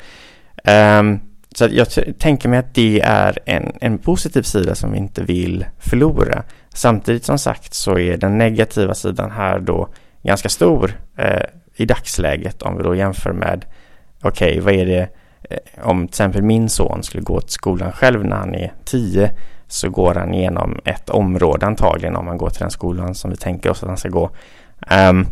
ehm, 0.64 1.20
så 1.56 1.68
jag 1.72 1.88
tänker 2.20 2.50
mig 2.50 2.60
att 2.60 2.74
det 2.74 3.02
är 3.02 3.40
en, 3.46 3.72
en 3.82 3.98
positiv 3.98 4.42
sida 4.42 4.76
som 4.76 4.92
vi 4.92 4.98
inte 4.98 5.24
vill 5.24 5.66
förlora. 5.80 6.44
Samtidigt 6.74 7.26
som 7.26 7.38
sagt 7.38 7.74
så 7.74 7.98
är 7.98 8.18
den 8.18 8.38
negativa 8.38 8.94
sidan 8.94 9.32
här 9.32 9.60
då 9.60 9.90
ganska 10.24 10.50
stor 10.50 11.00
eh, 11.18 11.44
i 11.76 11.86
dagsläget 11.86 12.62
om 12.62 12.78
vi 12.78 12.84
då 12.84 12.96
jämför 12.96 13.34
med 13.34 13.66
okej, 14.22 14.50
okay, 14.50 14.62
vad 14.62 14.74
är 14.74 14.86
det 14.86 15.10
eh, 15.50 15.88
om 15.90 16.08
till 16.08 16.12
exempel 16.12 16.42
min 16.42 16.70
son 16.70 17.04
skulle 17.04 17.24
gå 17.24 17.42
till 17.42 17.52
skolan 17.52 17.92
själv 17.92 18.26
när 18.26 18.36
han 18.36 18.56
är 18.56 18.74
tio 18.86 19.32
så 19.68 19.90
går 19.90 20.16
han 20.16 20.34
igenom 20.34 20.80
ett 20.86 21.10
område 21.10 21.66
antagligen 21.66 22.16
om 22.16 22.28
han 22.28 22.38
går 22.38 22.50
till 22.50 22.62
den 22.62 22.72
skolan 22.72 23.16
som 23.16 23.32
vi 23.32 23.38
tänker 23.38 23.70
oss 23.70 23.84
att 23.84 23.90
han 23.90 23.98
ska 23.98 24.10
gå 24.10 24.30
Um, 24.92 25.28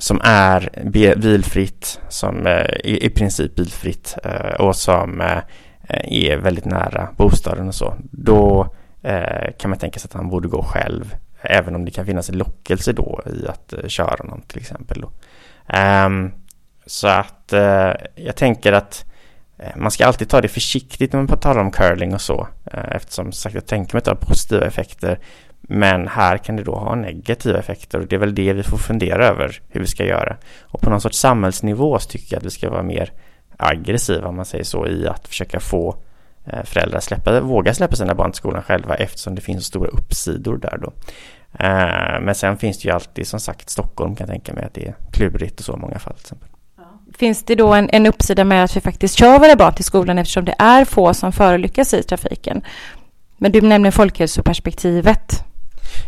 som 0.00 0.20
är 0.24 0.70
bilfritt, 1.16 2.00
som 2.08 2.46
eh, 2.46 2.52
är 2.52 2.86
i, 2.86 3.10
princip 3.10 3.54
bilfritt 3.54 4.16
eh, 4.24 4.60
och 4.60 4.76
som 4.76 5.20
eh, 5.20 5.38
är 6.04 6.36
väldigt 6.36 6.64
nära 6.64 7.08
bostaden 7.16 7.68
och 7.68 7.74
så. 7.74 7.94
Då 8.10 8.74
kan 9.58 9.70
man 9.70 9.78
tänka 9.78 10.00
sig 10.00 10.08
att 10.08 10.14
han 10.14 10.28
borde 10.28 10.48
gå 10.48 10.62
själv, 10.62 11.14
även 11.40 11.74
om 11.74 11.84
det 11.84 11.90
kan 11.90 12.06
finnas 12.06 12.28
en 12.28 12.38
lockelse 12.38 12.92
då 12.92 13.22
i 13.26 13.46
att 13.48 13.74
köra 13.90 14.24
någon 14.24 14.40
till 14.40 14.58
exempel. 14.58 15.04
Ehm, 15.66 16.32
så 16.86 17.08
att 17.08 17.52
jag 18.14 18.36
tänker 18.36 18.72
att 18.72 19.04
man 19.76 19.90
ska 19.90 20.06
alltid 20.06 20.28
ta 20.28 20.40
det 20.40 20.48
försiktigt 20.48 21.12
när 21.12 21.22
man 21.22 21.38
talar 21.38 21.60
om 21.60 21.70
curling 21.70 22.14
och 22.14 22.20
så 22.20 22.48
eftersom 22.72 23.32
sagt 23.32 23.54
jag 23.54 23.66
tänker 23.66 23.94
mig 23.94 23.98
att 23.98 24.04
det 24.04 24.10
har 24.10 24.16
positiva 24.16 24.66
effekter 24.66 25.18
men 25.60 26.08
här 26.08 26.38
kan 26.38 26.56
det 26.56 26.62
då 26.62 26.74
ha 26.74 26.94
negativa 26.94 27.58
effekter 27.58 27.98
och 27.98 28.06
det 28.06 28.16
är 28.16 28.20
väl 28.20 28.34
det 28.34 28.52
vi 28.52 28.62
får 28.62 28.78
fundera 28.78 29.26
över 29.26 29.60
hur 29.68 29.80
vi 29.80 29.86
ska 29.86 30.04
göra. 30.04 30.36
Och 30.62 30.80
på 30.80 30.90
någon 30.90 31.00
sorts 31.00 31.18
samhällsnivå 31.18 31.98
så 31.98 32.08
tycker 32.08 32.34
jag 32.34 32.38
att 32.38 32.46
vi 32.46 32.50
ska 32.50 32.70
vara 32.70 32.82
mer 32.82 33.12
aggressiva 33.56 34.28
om 34.28 34.36
man 34.36 34.44
säger 34.44 34.64
så 34.64 34.86
i 34.86 35.08
att 35.08 35.28
försöka 35.28 35.60
få 35.60 35.96
eh, 36.44 36.64
föräldrar 36.64 37.00
släppa, 37.00 37.40
våga 37.40 37.74
släppa 37.74 37.96
sina 37.96 38.14
barn 38.14 38.32
till 38.32 38.38
skolan 38.38 38.62
själva 38.62 38.94
eftersom 38.94 39.34
det 39.34 39.40
finns 39.40 39.64
stora 39.64 39.88
uppsidor 39.88 40.56
där 40.56 40.78
då. 40.78 40.92
Eh, 41.64 42.20
men 42.20 42.34
sen 42.34 42.56
finns 42.56 42.78
det 42.78 42.88
ju 42.88 42.94
alltid 42.94 43.26
som 43.26 43.40
sagt 43.40 43.70
Stockholm 43.70 44.16
kan 44.16 44.26
jag 44.26 44.34
tänka 44.34 44.54
mig 44.54 44.64
att 44.64 44.74
det 44.74 44.86
är 44.86 44.94
klurigt 45.12 45.58
och 45.58 45.64
så 45.64 45.74
i 45.74 45.76
många 45.76 45.98
fall 45.98 46.14
till 46.14 46.22
exempel. 46.22 46.48
Finns 47.14 47.44
det 47.44 47.54
då 47.54 47.74
en, 47.74 47.90
en 47.92 48.06
uppsida 48.06 48.44
med 48.44 48.64
att 48.64 48.76
vi 48.76 48.80
faktiskt 48.80 49.18
kör 49.18 49.38
våra 49.38 49.56
barn 49.56 49.74
till 49.74 49.84
skolan 49.84 50.18
eftersom 50.18 50.44
det 50.44 50.54
är 50.58 50.84
få 50.84 51.14
som 51.14 51.32
förolyckas 51.32 51.94
i 51.94 52.02
trafiken? 52.02 52.62
Men 53.36 53.52
du 53.52 53.60
nämner 53.60 53.90
folkhälsoperspektivet. 53.90 55.44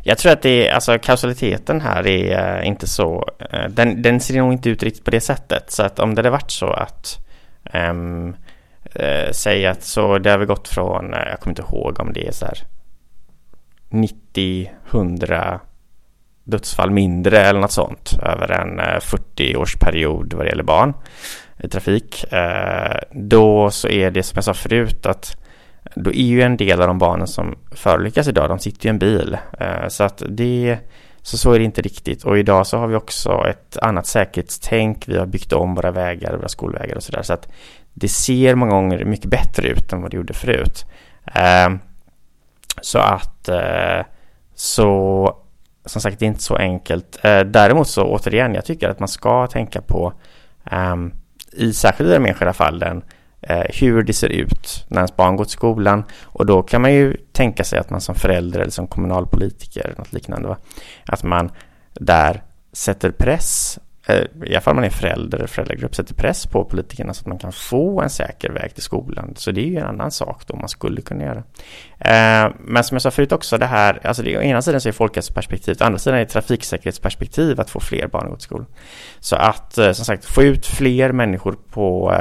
Jag 0.03 0.19
tror 0.19 0.33
att 0.33 0.43
det 0.43 0.69
är, 0.69 0.75
alltså 0.75 0.99
kausaliteten 0.99 1.81
här 1.81 2.07
är 2.07 2.61
uh, 2.61 2.69
inte 2.69 2.87
så, 2.87 3.29
uh, 3.55 3.69
den, 3.69 4.03
den 4.03 4.21
ser 4.21 4.37
nog 4.37 4.53
inte 4.53 4.71
ut 4.71 4.83
riktigt 4.83 5.05
på 5.05 5.11
det 5.11 5.21
sättet. 5.21 5.71
Så 5.71 5.83
att 5.83 5.99
om 5.99 6.15
det 6.15 6.19
hade 6.19 6.31
varit 6.31 6.51
så 6.51 6.67
att 6.67 7.19
um, 7.75 8.29
uh, 9.01 9.31
säg 9.33 9.67
att 9.67 9.83
så 9.83 10.19
det 10.19 10.31
har 10.31 10.39
vi 10.39 10.47
gått 10.47 10.69
från, 10.69 11.13
jag 11.13 11.41
kommer 11.41 11.53
inte 11.53 11.63
ihåg 11.63 12.01
om 12.01 12.13
det 12.13 12.29
är 12.29 12.33
så 12.33 12.47
här 12.47 12.59
90, 13.89 14.71
100 14.91 15.61
dödsfall 16.45 16.91
mindre 16.91 17.39
eller 17.39 17.61
något 17.61 17.73
sånt 17.73 18.19
över 18.23 18.51
en 18.51 18.81
40-årsperiod 18.81 20.35
vad 20.35 20.47
det 20.47 20.49
gäller 20.49 20.63
barn 20.63 20.95
i 21.59 21.69
trafik. 21.69 22.25
Då 23.11 23.71
så 23.71 23.89
är 23.89 24.11
det 24.11 24.23
som 24.23 24.37
jag 24.37 24.45
sa 24.45 24.55
förut 24.55 25.07
att 25.07 25.42
då 25.95 26.11
är 26.11 26.25
ju 26.25 26.43
en 26.43 26.57
del 26.57 26.81
av 26.81 26.87
de 26.87 26.99
barnen 26.99 27.27
som 27.27 27.59
förolyckas 27.71 28.29
idag, 28.29 28.49
de 28.49 28.59
sitter 28.59 28.85
ju 28.85 28.89
i 28.89 28.91
en 28.91 28.99
bil. 28.99 29.39
Eh, 29.61 29.89
så 29.89 30.05
att 30.05 30.23
det, 30.29 30.79
så 31.23 31.39
så 31.39 31.53
är 31.53 31.59
det 31.59 31.65
inte 31.65 31.83
riktigt. 31.83 32.25
Och 32.25 32.39
idag 32.39 32.67
så 32.67 32.79
har 32.79 32.87
vi 32.87 32.95
också 32.95 33.47
ett 33.49 33.77
annat 33.77 34.07
säkerhetstänk. 34.07 35.09
Vi 35.09 35.19
har 35.19 35.27
byggt 35.27 35.53
om 35.53 35.75
våra 35.75 35.91
vägar, 35.91 36.37
våra 36.37 36.49
skolvägar 36.49 36.97
och 36.97 37.03
sådär. 37.03 37.23
Så 37.23 37.33
att 37.33 37.49
det 37.95 38.09
ser 38.09 38.55
många 38.55 38.73
gånger 38.73 39.05
mycket 39.05 39.31
bättre 39.31 39.69
ut 39.69 39.93
än 39.93 40.03
vad 40.03 40.11
det 40.11 40.17
gjorde 40.17 40.35
förut. 40.35 40.85
Eh, 41.35 41.71
så 42.81 42.99
att 42.99 43.49
eh, 43.49 44.07
så 44.55 45.37
som 45.85 46.01
sagt, 46.01 46.19
det 46.19 46.25
är 46.25 46.29
inte 46.29 46.43
så 46.43 46.57
enkelt. 46.57 47.19
Däremot 47.23 47.89
så 47.89 48.05
återigen, 48.05 48.55
jag 48.55 48.65
tycker 48.65 48.89
att 48.89 48.99
man 48.99 49.09
ska 49.09 49.47
tänka 49.47 49.81
på 49.81 50.13
ehm, 50.71 51.13
i 51.53 51.73
särskilt 51.73 52.11
i 52.11 52.13
de 52.13 52.27
enskilda 52.27 52.53
fallen 52.53 53.03
Eh, 53.43 53.65
hur 53.69 54.03
det 54.03 54.13
ser 54.13 54.29
ut 54.29 54.85
när 54.89 54.99
ens 54.99 55.17
barn 55.17 55.37
går 55.37 55.45
till 55.45 55.53
skolan. 55.53 56.05
Och 56.23 56.47
då 56.47 56.63
kan 56.63 56.83
man 56.83 56.93
ju 56.93 57.17
tänka 57.33 57.65
sig 57.65 57.79
att 57.79 57.91
man 57.91 58.01
som 58.01 58.15
förälder 58.15 58.61
eller 58.61 58.71
som 58.71 58.87
kommunalpolitiker 58.87 59.85
eller 59.85 59.99
något 59.99 60.13
liknande, 60.13 60.49
va? 60.49 60.57
att 61.07 61.23
man 61.23 61.51
där 61.95 62.43
sätter 62.73 63.11
press 63.11 63.79
Eh, 64.07 64.25
i 64.45 64.51
alla 64.51 64.61
fall 64.61 64.75
man 64.75 64.85
är 64.85 64.91
förälder 64.91 65.39
eller 65.39 65.49
föräldragrupp, 65.49 65.95
sätter 65.95 66.15
press 66.15 66.47
på 66.47 66.65
politikerna 66.65 67.15
så 67.15 67.21
att 67.21 67.27
man 67.27 67.39
kan 67.39 67.53
få 67.53 68.01
en 68.01 68.11
säker 68.11 68.51
väg 68.51 68.75
till 68.75 68.83
skolan. 68.83 69.35
Så 69.37 69.51
det 69.51 69.61
är 69.61 69.67
ju 69.67 69.77
en 69.77 69.87
annan 69.87 70.11
sak 70.11 70.47
då 70.47 70.57
man 70.57 70.69
skulle 70.69 71.01
kunna 71.01 71.25
göra. 71.25 71.43
Eh, 71.99 72.55
men 72.61 72.85
som 72.85 72.95
jag 72.95 73.03
sa 73.03 73.11
förut 73.11 73.33
också, 73.33 73.59
det 73.59 73.67
här, 73.67 74.07
alltså 74.07 74.23
det, 74.23 74.39
å 74.39 74.43
ena 74.43 74.63
sidan 74.63 74.81
så 74.81 74.89
är 74.89 74.93
folkhälsoperspektivet, 74.93 75.81
å 75.81 75.85
andra 75.85 75.99
sidan 75.99 76.19
är 76.19 76.25
det 76.25 76.31
trafiksäkerhetsperspektiv 76.31 77.61
att 77.61 77.71
få 77.71 77.81
fler 77.81 78.07
barn 78.07 78.25
att 78.25 78.31
gå 78.31 78.37
till 78.37 78.45
skolan. 78.45 78.67
Så 79.21 79.37
att 79.37 79.79
eh, 79.79 79.93
som 79.93 80.05
sagt 80.05 80.25
få 80.25 80.43
ut 80.43 80.67
fler 80.67 81.13
människor 81.13 81.57
på, 81.71 82.15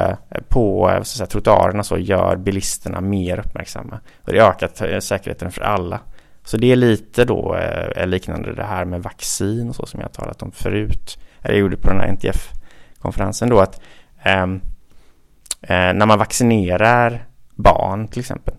på 0.47 0.87
så 0.87 0.99
att 0.99 1.07
säga, 1.07 1.27
trottoarerna 1.27 1.83
så 1.83 1.97
gör 1.97 2.35
bilisterna 2.35 3.01
mer 3.01 3.39
uppmärksamma. 3.39 3.99
Och 4.21 4.33
det 4.33 4.39
ökar 4.39 4.99
säkerheten 4.99 5.51
för 5.51 5.61
alla. 5.61 5.99
Så 6.43 6.57
det 6.57 6.71
är 6.71 6.75
lite 6.75 7.25
då 7.25 7.55
eh, 7.95 8.07
liknande 8.07 8.55
det 8.55 8.63
här 8.63 8.85
med 8.85 9.03
vaccin 9.03 9.69
och 9.69 9.75
så 9.75 9.85
som 9.85 9.99
jag 9.99 10.13
talat 10.13 10.41
om 10.41 10.51
förut 10.51 11.19
jag 11.41 11.57
gjorde 11.57 11.77
på 11.77 11.89
den 11.89 11.99
här 11.99 12.07
NTF-konferensen 12.07 13.49
då 13.49 13.59
att 13.59 13.81
ehm, 14.23 14.61
eh, 15.61 15.93
när 15.93 16.05
man 16.05 16.19
vaccinerar 16.19 17.25
barn 17.55 18.07
till 18.07 18.19
exempel 18.19 18.53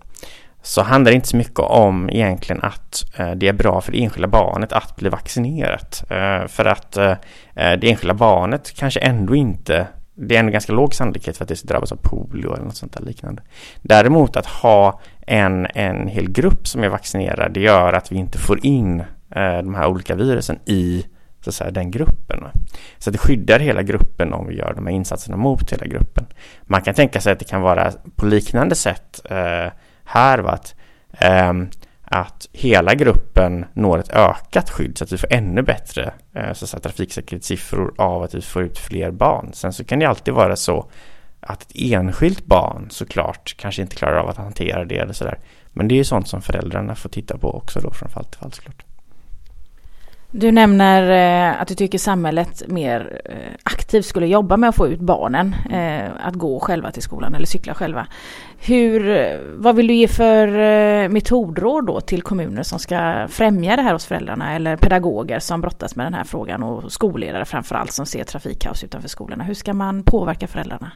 så 0.61 0.81
handlar 0.81 1.11
det 1.11 1.15
inte 1.15 1.27
så 1.27 1.37
mycket 1.37 1.59
om 1.59 2.09
egentligen 2.09 2.63
att 2.63 3.05
eh, 3.17 3.31
det 3.31 3.47
är 3.47 3.53
bra 3.53 3.81
för 3.81 3.91
det 3.91 4.03
enskilda 4.03 4.27
barnet 4.27 4.71
att 4.71 4.95
bli 4.95 5.09
vaccinerat. 5.09 6.03
Eh, 6.09 6.47
för 6.47 6.65
att 6.65 6.97
eh, 6.97 7.11
eh 7.55 7.79
det 7.79 7.89
enskilda 7.89 8.13
barnet 8.13 8.73
kanske 8.75 8.99
ändå 8.99 9.35
inte 9.35 9.87
det 10.15 10.35
är 10.35 10.39
ändå 10.39 10.51
ganska 10.51 10.73
låg 10.73 10.93
sannolikhet 10.93 11.37
för 11.37 11.45
att 11.45 11.49
det 11.49 11.55
ska 11.55 11.67
drabbas 11.67 11.91
av 11.91 11.95
polio 11.95 12.53
eller 12.53 12.63
något 12.63 12.75
sånt 12.75 12.93
där 12.93 13.01
liknande. 13.01 13.41
Däremot 13.81 14.35
att 14.35 14.45
ha 14.45 15.01
än 15.27 15.67
en 15.75 16.07
hel 16.07 16.31
grupp 16.31 16.67
som 16.67 16.83
är 16.83 16.89
vaccinerad 16.89 17.53
det 17.53 17.59
gör 17.59 17.93
att 17.93 18.11
vi 18.11 18.15
inte 18.15 18.37
får 18.37 18.65
in 18.65 18.99
eh, 19.35 19.57
de 19.57 19.75
här 19.75 19.87
olika 19.87 20.15
virusen 20.15 20.59
i 20.65 21.05
så 21.43 21.49
att 21.49 21.55
säga, 21.55 21.71
den 21.71 21.91
gruppen. 21.91 22.43
Så 22.97 23.11
det 23.11 23.17
skyddar 23.17 23.59
hela 23.59 23.83
gruppen 23.83 24.33
om 24.33 24.47
vi 24.47 24.55
gör 24.55 24.73
de 24.73 24.87
här 24.87 24.93
insatserna 24.93 25.37
mot 25.37 25.73
hela 25.73 25.85
gruppen. 25.85 26.25
Man 26.63 26.81
kan 26.81 26.93
tänka 26.93 27.21
sig 27.21 27.33
att 27.33 27.39
det 27.39 27.45
kan 27.45 27.61
vara 27.61 27.91
på 28.15 28.25
liknande 28.25 28.75
sätt 28.75 29.21
eh, 29.29 29.71
här, 30.03 30.39
va? 30.39 30.51
Att, 30.51 30.75
eh, 31.11 31.53
att 32.03 32.49
hela 32.51 32.95
gruppen 32.95 33.65
når 33.73 33.99
ett 33.99 34.13
ökat 34.13 34.69
skydd 34.69 34.97
så 34.97 35.03
att 35.03 35.11
vi 35.11 35.17
får 35.17 35.33
ännu 35.33 35.61
bättre 35.61 36.13
eh, 36.35 36.53
så 36.53 36.65
att 36.65 36.69
säga, 36.69 36.81
trafiksäkerhetssiffror 36.81 37.93
av 37.97 38.23
att 38.23 38.33
vi 38.33 38.41
får 38.41 38.63
ut 38.63 38.77
fler 38.77 39.11
barn. 39.11 39.49
Sen 39.53 39.73
så 39.73 39.83
kan 39.83 39.99
det 39.99 40.05
alltid 40.05 40.33
vara 40.33 40.55
så 40.55 40.89
att 41.47 41.61
ett 41.61 41.71
enskilt 41.75 42.45
barn 42.45 42.87
såklart 42.89 43.55
kanske 43.57 43.81
inte 43.81 43.95
klarar 43.95 44.17
av 44.17 44.29
att 44.29 44.37
hantera 44.37 44.85
det 44.85 44.97
eller 44.97 45.13
sådär. 45.13 45.39
Men 45.71 45.87
det 45.87 45.95
är 45.95 45.97
ju 45.97 46.03
sånt 46.03 46.27
som 46.27 46.41
föräldrarna 46.41 46.95
får 46.95 47.09
titta 47.09 47.37
på 47.37 47.55
också 47.55 47.79
då 47.79 47.91
från 47.91 48.09
fall 48.09 48.25
till 48.25 48.39
fall 48.39 48.51
såklart. 48.51 48.83
Du 50.35 50.51
nämner 50.51 51.11
eh, 51.11 51.61
att 51.61 51.67
du 51.67 51.75
tycker 51.75 51.97
samhället 51.97 52.63
mer 52.67 53.21
eh, 53.25 53.35
aktivt 53.63 54.05
skulle 54.05 54.27
jobba 54.27 54.57
med 54.57 54.69
att 54.69 54.75
få 54.75 54.87
ut 54.87 54.99
barnen 54.99 55.55
eh, 55.71 56.11
att 56.19 56.33
gå 56.33 56.59
själva 56.59 56.91
till 56.91 57.01
skolan 57.01 57.35
eller 57.35 57.45
cykla 57.45 57.73
själva. 57.73 58.07
Hur, 58.57 59.09
eh, 59.09 59.39
vad 59.55 59.75
vill 59.75 59.87
du 59.87 59.93
ge 59.93 60.07
för 60.07 60.47
eh, 60.47 61.09
metodråd 61.09 61.85
då 61.85 62.01
till 62.01 62.21
kommuner 62.21 62.63
som 62.63 62.79
ska 62.79 63.27
främja 63.29 63.75
det 63.75 63.81
här 63.81 63.93
hos 63.93 64.05
föräldrarna 64.05 64.55
eller 64.55 64.77
pedagoger 64.77 65.39
som 65.39 65.61
brottas 65.61 65.95
med 65.95 66.05
den 66.05 66.13
här 66.13 66.23
frågan 66.23 66.63
och 66.63 66.91
skolledare 66.91 67.45
framförallt 67.45 67.91
som 67.91 68.05
ser 68.05 68.23
trafikkaos 68.23 68.83
utanför 68.83 69.09
skolorna. 69.09 69.43
Hur 69.43 69.53
ska 69.53 69.73
man 69.73 70.03
påverka 70.03 70.47
föräldrarna? 70.47 70.91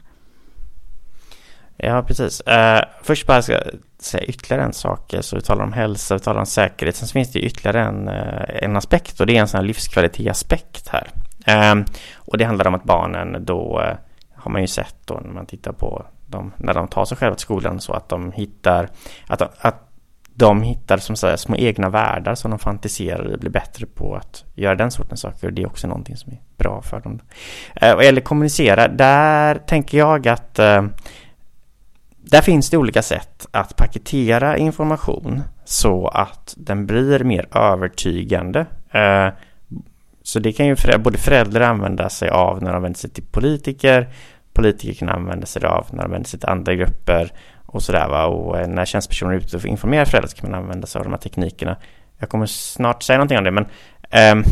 Ja, 1.80 2.02
precis. 2.02 2.42
Uh, 2.48 2.80
först 3.02 3.26
bara 3.26 3.42
ska 3.42 3.52
jag 3.52 3.62
säga 3.98 4.24
ytterligare 4.24 4.62
en 4.64 4.72
sak. 4.72 5.12
Eh, 5.12 5.20
så 5.20 5.36
vi 5.36 5.42
talar 5.42 5.64
om 5.64 5.72
hälsa, 5.72 6.14
vi 6.14 6.20
talar 6.20 6.40
om 6.40 6.46
säkerhet. 6.46 6.96
Sen 6.96 7.08
finns 7.08 7.32
det 7.32 7.40
ytterligare 7.40 7.80
en, 7.80 8.08
uh, 8.08 8.62
en 8.62 8.76
aspekt 8.76 9.20
och 9.20 9.26
det 9.26 9.36
är 9.36 9.40
en 9.40 9.48
sån 9.48 9.58
här 9.58 9.66
livskvalitetsaspekt 9.66 10.88
här. 10.88 11.08
Uh, 11.48 11.84
och 12.16 12.38
det 12.38 12.44
handlar 12.44 12.66
om 12.66 12.74
att 12.74 12.84
barnen 12.84 13.44
då 13.44 13.80
uh, 13.80 13.96
har 14.34 14.50
man 14.50 14.60
ju 14.60 14.66
sett 14.66 14.96
då 15.04 15.20
när 15.24 15.32
man 15.32 15.46
tittar 15.46 15.72
på 15.72 16.06
dem 16.26 16.52
när 16.56 16.74
de 16.74 16.88
tar 16.88 17.04
sig 17.04 17.16
själva 17.16 17.36
till 17.36 17.42
skolan 17.42 17.80
så 17.80 17.92
att 17.92 18.08
de 18.08 18.32
hittar 18.32 18.88
att, 19.26 19.38
de, 19.38 19.48
att 19.60 19.88
de 20.34 20.62
hittar 20.62 20.98
som 20.98 21.16
säger 21.16 21.36
små 21.36 21.56
egna 21.56 21.88
världar 21.88 22.34
som 22.34 22.50
de 22.50 22.58
fantiserar 22.58 23.32
och 23.32 23.38
blir 23.38 23.50
bättre 23.50 23.86
på 23.86 24.14
att 24.14 24.44
göra 24.54 24.74
den 24.74 24.90
sortens 24.90 25.20
saker 25.20 25.46
och 25.46 25.52
det 25.52 25.62
är 25.62 25.66
också 25.66 25.86
någonting 25.86 26.16
som 26.16 26.32
är 26.32 26.38
bra 26.56 26.82
för 26.82 27.00
dem. 27.00 27.20
Eh, 27.76 27.94
vad 27.94 28.04
gäller 28.04 28.20
kommunicera, 28.20 28.88
där 28.88 29.54
tänker 29.54 29.98
jag 29.98 30.28
att 30.28 30.58
där 32.30 32.42
finns 32.42 32.70
det 32.70 32.76
olika 32.76 33.02
sätt 33.02 33.46
att 33.50 33.76
paketera 33.76 34.58
information 34.58 35.42
så 35.64 36.08
att 36.08 36.54
den 36.56 36.86
blir 36.86 37.24
mer 37.24 37.56
övertygande. 37.56 38.66
Eh, 38.90 39.28
så 40.22 40.38
det 40.38 40.52
kan 40.52 40.66
ju 40.66 40.76
både 40.98 41.18
föräldrar 41.18 41.60
använda 41.60 42.08
sig 42.08 42.28
av 42.28 42.62
när 42.62 42.72
de 42.72 42.82
vänder 42.82 42.98
sig 42.98 43.10
till 43.10 43.24
politiker, 43.24 44.08
politiker 44.52 44.94
kan 44.94 45.08
använda 45.08 45.46
sig 45.46 45.64
av 45.64 45.86
när 45.90 46.02
de 46.02 46.10
vänder 46.10 46.28
sig 46.28 46.40
till 46.40 46.48
andra 46.48 46.74
grupper 46.74 47.32
och 47.66 47.82
sådär 47.82 48.08
va. 48.08 48.26
Och 48.26 48.58
eh, 48.58 48.68
när 48.68 48.84
tjänstpersoner 48.84 49.32
är 49.32 49.36
ute 49.36 49.56
och 49.56 49.64
informerar 49.64 50.04
föräldrar 50.04 50.28
så 50.28 50.36
kan 50.36 50.50
man 50.50 50.60
använda 50.60 50.86
sig 50.86 50.98
av 50.98 51.04
de 51.04 51.10
här 51.10 51.20
teknikerna. 51.20 51.76
Jag 52.18 52.28
kommer 52.28 52.46
snart 52.46 53.02
säga 53.02 53.16
någonting 53.16 53.38
om 53.38 53.44
det 53.44 53.50
men 53.50 53.66
ehm, 54.10 54.42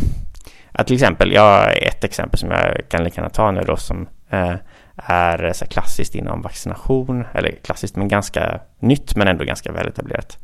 att 0.73 0.87
till 0.87 0.95
exempel, 0.95 1.33
jag 1.33 1.43
har 1.43 1.69
ett 1.69 2.05
exempel 2.05 2.39
som 2.39 2.51
jag 2.51 2.89
kan 2.89 3.05
lika 3.05 3.21
gärna 3.21 3.31
ta 3.31 3.51
nu 3.51 3.61
då 3.61 3.77
som 3.77 4.09
eh, 4.31 4.55
är 4.97 5.45
eh, 5.45 5.53
så 5.53 5.67
klassiskt 5.67 6.15
inom 6.15 6.43
vaccination, 6.43 7.25
eller 7.35 7.51
klassiskt 7.51 7.97
men 7.97 8.09
ganska 8.09 8.61
nytt 8.79 9.17
men 9.17 9.29
ändå 9.29 9.45
ganska 9.45 9.73
väletablerat. 9.73 10.39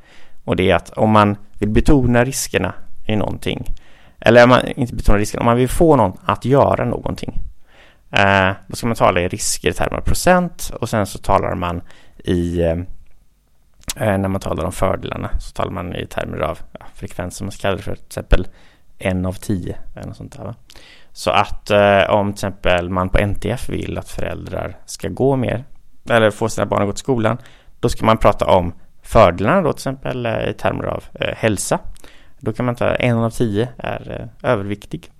Och 0.44 0.56
det 0.56 0.70
är 0.70 0.74
att 0.74 0.90
om 0.90 1.10
man 1.10 1.36
vill 1.58 1.68
betona 1.68 2.24
riskerna 2.24 2.74
i 3.06 3.16
någonting, 3.16 3.74
eller 4.20 4.42
om 4.42 4.48
man 4.48 4.68
inte 4.68 4.94
betona 4.94 5.18
riskerna, 5.18 5.40
om 5.40 5.46
man 5.46 5.56
vill 5.56 5.68
få 5.68 5.96
någon 5.96 6.18
att 6.24 6.44
göra 6.44 6.84
någonting, 6.84 7.40
eh, 8.10 8.50
då 8.66 8.76
ska 8.76 8.86
man 8.86 8.96
tala 8.96 9.20
i 9.20 9.28
risker 9.28 9.68
i 9.68 9.72
termer 9.72 9.96
av 9.96 10.02
procent 10.02 10.72
och 10.80 10.88
sen 10.88 11.06
så 11.06 11.18
talar 11.18 11.54
man 11.54 11.82
i 12.24 12.60
eh, 12.62 12.76
när 13.96 14.28
man 14.28 14.40
talar 14.40 14.64
om 14.64 14.72
fördelarna 14.72 15.30
så 15.40 15.52
talar 15.52 15.70
man 15.70 15.96
i 15.96 16.06
termer 16.06 16.38
av 16.38 16.58
ja, 16.72 16.86
frekvens 16.94 17.36
som 17.36 17.46
man 17.46 17.52
kallar 17.52 17.76
det 17.76 17.82
för, 17.82 17.94
till 17.94 18.06
exempel 18.06 18.46
en 18.98 19.26
av 19.26 19.32
tio 19.32 19.78
eller 19.94 20.06
något 20.06 20.16
sånt 20.16 20.36
där. 20.36 20.44
Va? 20.44 20.54
Så 21.12 21.30
att 21.30 21.70
eh, 21.70 22.10
om 22.10 22.32
till 22.32 22.34
exempel 22.34 22.90
man 22.90 23.08
på 23.08 23.18
NTF 23.18 23.68
vill 23.68 23.98
att 23.98 24.08
föräldrar 24.08 24.76
ska 24.86 25.08
gå 25.08 25.36
mer 25.36 25.64
eller 26.10 26.30
få 26.30 26.48
sina 26.48 26.66
barn 26.66 26.82
att 26.82 26.88
gå 26.88 26.92
till 26.92 26.98
skolan 26.98 27.38
då 27.80 27.88
ska 27.88 28.06
man 28.06 28.18
prata 28.18 28.46
om 28.46 28.72
fördelarna 29.02 29.62
då 29.62 29.72
till 29.72 29.78
exempel 29.78 30.26
eh, 30.26 30.48
i 30.48 30.54
termer 30.54 30.84
av 30.84 31.04
eh, 31.14 31.34
hälsa. 31.36 31.78
Då 32.38 32.52
kan 32.52 32.66
man 32.66 32.74
ta 32.74 32.94
en 32.94 33.18
av 33.18 33.30
tio 33.30 33.68
är 33.78 34.30
eh, 34.42 34.50
överviktig. 34.50 35.10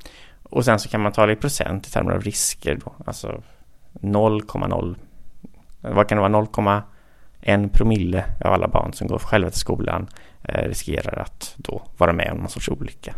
Och 0.42 0.64
sen 0.64 0.78
så 0.78 0.88
kan 0.88 1.00
man 1.00 1.12
ta 1.12 1.26
det 1.26 1.32
i 1.32 1.37
procent 1.37 1.87
i 1.87 1.90
termer 1.90 2.12
av 2.12 2.20
risker 2.20 2.78
då, 2.84 2.92
alltså 3.06 3.42
0,0 3.92 4.96
vad 5.82 6.08
kan 6.08 6.16
det 6.18 6.28
vara 6.28 6.44
0,1 6.44 7.68
promille 7.72 8.25
av 8.44 8.52
alla 8.52 8.68
barn 8.68 8.92
som 8.92 9.08
går 9.08 9.18
själva 9.18 9.50
till 9.50 9.61
skolan 9.61 10.08
eh, 10.42 10.68
riskerar 10.68 11.18
att 11.18 11.54
då 11.56 11.82
vara 11.99 12.12
med 12.12 12.32
om 12.32 12.38
någon 12.38 12.49
sorts 12.49 12.68
olycka 12.68 13.14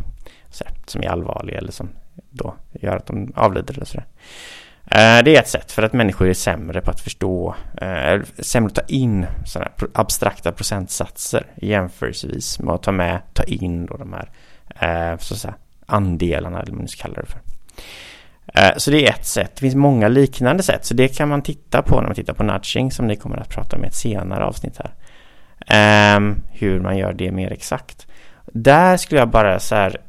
så 0.50 0.64
som 0.86 1.02
är 1.02 1.08
allvarlig 1.08 1.54
eller 1.54 1.72
som 1.72 1.88
då 2.30 2.54
gör 2.72 2.96
att 2.96 3.06
de 3.06 3.32
avlider 3.36 3.74
eller 3.74 3.84
sådär. 3.84 4.06
Eh, 4.86 5.24
det 5.24 5.36
är 5.36 5.40
ett 5.40 5.48
sätt 5.48 5.72
för 5.72 5.82
att 5.82 5.92
människor 5.92 6.28
är 6.28 6.34
sämre 6.34 6.80
på 6.80 6.90
att 6.90 7.00
förstå, 7.00 7.54
eh, 7.80 8.22
sämre 8.38 8.66
att 8.66 8.74
ta 8.74 8.82
in 8.94 9.26
sådana 9.46 9.70
här 9.78 9.88
abstrakta 9.94 10.52
procentsatser 10.52 11.46
jämförelsevis 11.56 12.58
med 12.58 12.74
att 12.74 12.82
ta 12.82 12.92
med, 12.92 13.20
ta 13.32 13.42
in 13.42 13.86
då 13.86 13.96
de 13.96 14.12
här 14.12 14.30
eh, 14.80 15.18
så 15.18 15.34
att 15.34 15.40
säga, 15.40 15.54
andelarna 15.86 16.56
eller 16.56 16.70
vad 16.70 16.76
man 16.76 16.82
nu 16.82 16.88
ska 16.88 17.02
kalla 17.02 17.20
det 17.20 17.26
för. 17.26 17.40
Så 18.76 18.90
det 18.90 19.06
är 19.06 19.10
ett 19.10 19.26
sätt. 19.26 19.50
Det 19.54 19.60
finns 19.60 19.74
många 19.74 20.08
liknande 20.08 20.62
sätt, 20.62 20.84
så 20.84 20.94
det 20.94 21.08
kan 21.08 21.28
man 21.28 21.42
titta 21.42 21.82
på 21.82 21.96
när 21.96 22.06
man 22.06 22.14
tittar 22.14 22.34
på 22.34 22.42
nudging 22.42 22.90
som 22.90 23.06
ni 23.06 23.16
kommer 23.16 23.36
att 23.36 23.48
prata 23.48 23.76
om 23.76 23.84
i 23.84 23.86
ett 23.86 23.94
senare 23.94 24.44
avsnitt 24.44 24.78
här. 24.78 24.94
Ehm, 25.66 26.36
hur 26.52 26.80
man 26.80 26.98
gör 26.98 27.12
det 27.12 27.32
mer 27.32 27.52
exakt. 27.52 28.06
Där 28.52 28.96
skulle 28.96 29.20
jag 29.20 29.28
bara 29.28 29.60
så 29.60 29.74
här, 29.74 30.00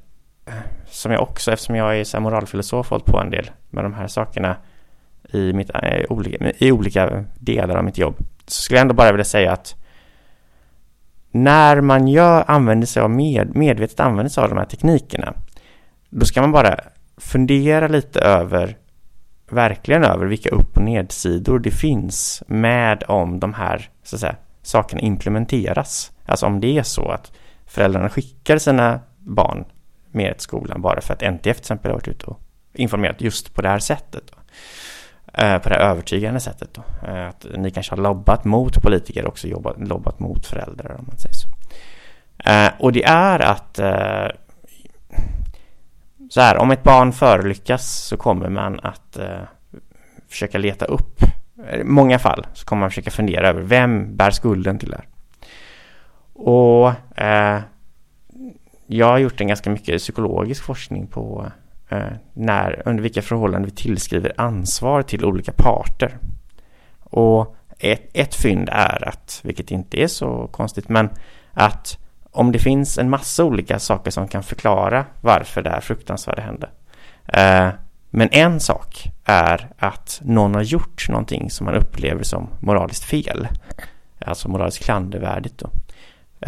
som 0.96 1.12
jag 1.12 1.22
också, 1.22 1.52
eftersom 1.52 1.75
jag 1.75 2.00
är 2.00 2.04
så 2.04 2.18
här 2.18 2.22
moralfilosof, 2.22 2.90
hållit 2.90 3.06
på 3.06 3.20
en 3.20 3.30
del 3.30 3.52
med 3.70 3.86
de 3.86 3.94
här 3.94 4.08
sakerna 4.08 4.58
i, 5.32 5.54
mitt, 5.54 5.70
i, 5.70 6.06
olika, 6.10 6.52
i 6.58 6.72
olika 6.72 7.25
delar 7.40 7.75
av 7.75 7.84
mitt 7.84 7.98
jobb, 7.98 8.16
så 8.46 8.62
skulle 8.62 8.78
jag 8.78 8.82
ändå 8.82 8.94
bara 8.94 9.12
vilja 9.12 9.25
säga 9.25 9.52
att 9.52 9.75
när 11.32 11.82
man 11.82 12.08
gör, 12.08 12.44
använder 12.48 12.88
sig 12.88 13.04
av 13.04 13.10
med, 13.10 13.56
medvetet 13.56 14.00
använder 14.00 14.30
sig 14.30 14.44
av 14.44 14.50
de 14.50 14.58
här 14.58 14.66
teknikerna, 14.66 15.34
då 16.10 16.25
ska 16.25 16.42
man 16.42 16.52
bara 16.52 16.80
fundera 17.18 17.88
lite 17.88 18.20
över, 18.20 18.78
verkligen 19.50 20.04
över 20.04 20.25
vilka 20.25 20.50
upp 20.50 20.78
och 20.78 20.84
nedsidor 20.84 21.60
det 21.60 21.72
finns 21.72 22.44
med 22.48 23.04
om 23.08 23.40
de 23.40 23.54
här 23.54 23.90
så 24.04 24.16
att 24.16 24.20
säga, 24.20 24.36
sakerna 24.62 25.02
implementeras. 25.02 26.12
Alltså 26.25 26.46
om 26.46 26.60
det 26.60 26.78
är 26.78 26.84
så 26.84 27.10
att 27.10 27.32
föräldrarna 27.66 28.10
skickar 28.10 28.58
sina 28.58 29.00
barn 29.18 29.66
mer 30.15 30.31
till 30.31 30.41
skolan 30.41 30.81
bara 30.81 31.01
för 31.01 31.13
att 31.13 31.22
NTF 31.22 31.57
till 31.57 31.62
exempel 31.62 31.91
har 31.91 31.98
varit 31.98 32.07
ute 32.07 32.25
och 32.25 32.39
informerat 32.74 33.22
just 33.22 33.53
på 33.53 33.62
det 33.62 33.69
här 33.69 33.79
sättet. 33.79 34.24
Då. 34.31 34.38
Eh, 35.38 35.57
på 35.57 35.69
det 35.69 35.75
här 35.75 35.81
övertygande 35.81 36.39
sättet 36.39 36.69
då. 36.74 37.07
Eh, 37.07 37.27
att 37.27 37.45
ni 37.57 37.72
kanske 37.72 37.91
har 37.91 38.01
lobbat 38.01 38.45
mot 38.45 38.81
politiker 38.81 39.24
och 39.24 39.29
också 39.29 39.48
jobbat, 39.48 39.88
lobbat 39.88 40.19
mot 40.19 40.45
föräldrar 40.45 40.95
om 41.00 41.05
man 41.07 41.17
säger 41.17 41.36
så. 41.36 41.50
Eh, 42.50 42.72
och 42.79 42.91
det 42.91 43.03
är 43.03 43.39
att 43.39 43.79
så 46.29 46.41
här, 46.41 46.57
om 46.57 46.72
ett 46.72 46.84
barn 46.84 47.13
förolyckas 47.13 47.88
så 47.88 48.17
kommer 48.17 48.50
man 48.50 48.79
att 48.79 49.17
försöka 50.29 50.57
leta 50.57 50.86
upp, 50.86 51.19
i 51.74 51.84
många 51.84 52.19
fall 52.19 52.48
så 52.53 52.65
kommer 52.65 52.79
man 52.79 52.89
försöka 52.89 53.12
fundera 53.12 53.50
över 53.50 53.62
vem 53.62 54.15
bär 54.15 54.31
skulden 54.31 54.79
till 54.79 54.89
det 54.89 54.98
här. 54.98 55.07
Och 56.34 56.91
jag 58.88 59.06
har 59.06 59.18
gjort 59.18 59.42
en 59.42 59.48
ganska 59.48 59.70
mycket 59.70 60.01
psykologisk 60.01 60.63
forskning 60.63 61.08
på 61.08 61.51
eh, 61.89 62.13
när, 62.34 62.82
under 62.86 63.04
vilka 63.04 63.22
förhållanden 63.22 63.72
vi 63.72 63.75
tillskriver 63.75 64.34
ansvar 64.38 65.01
till 65.01 65.25
olika 65.25 65.51
parter. 65.51 66.18
Och 67.00 67.56
ett, 67.80 68.10
ett 68.13 68.36
fynd 68.36 68.70
är 68.72 69.08
att, 69.08 69.39
vilket 69.44 69.72
inte 69.72 70.01
är 70.01 70.08
så 70.08 70.50
konstigt, 70.51 70.89
men 70.89 71.10
att 71.54 71.98
om 72.32 72.51
det 72.51 72.60
finns 72.60 72.98
en 72.98 73.10
massa 73.10 73.44
olika 73.44 73.80
saker 73.80 74.12
som 74.12 74.27
kan 74.27 74.44
förklara 74.44 75.06
varför 75.22 75.62
det 75.62 75.70
här 75.70 75.80
fruktansvärda 75.80 76.42
hände. 76.42 76.70
Eh, 77.27 77.70
men 78.10 78.30
en 78.32 78.60
sak 78.60 79.04
är 79.25 79.70
att 79.77 80.22
någon 80.24 80.56
har 80.56 80.62
gjort 80.62 81.10
någonting 81.10 81.50
som 81.50 81.65
man 81.65 81.75
upplever 81.75 82.24
som 82.24 82.48
moraliskt 82.60 83.04
fel. 83.04 83.48
Alltså 84.20 84.50
moraliskt 84.50 84.84
klandervärdigt 84.84 85.58
då. 85.58 85.70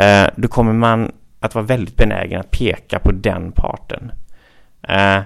Eh, 0.03 0.27
då 0.35 0.47
kommer 0.47 0.73
man 0.73 1.11
att 1.39 1.55
vara 1.55 1.65
väldigt 1.65 1.95
benägen 1.95 2.39
att 2.39 2.51
peka 2.51 2.99
på 2.99 3.11
den 3.11 3.51
parten. 3.51 4.11
Eh, 4.87 5.21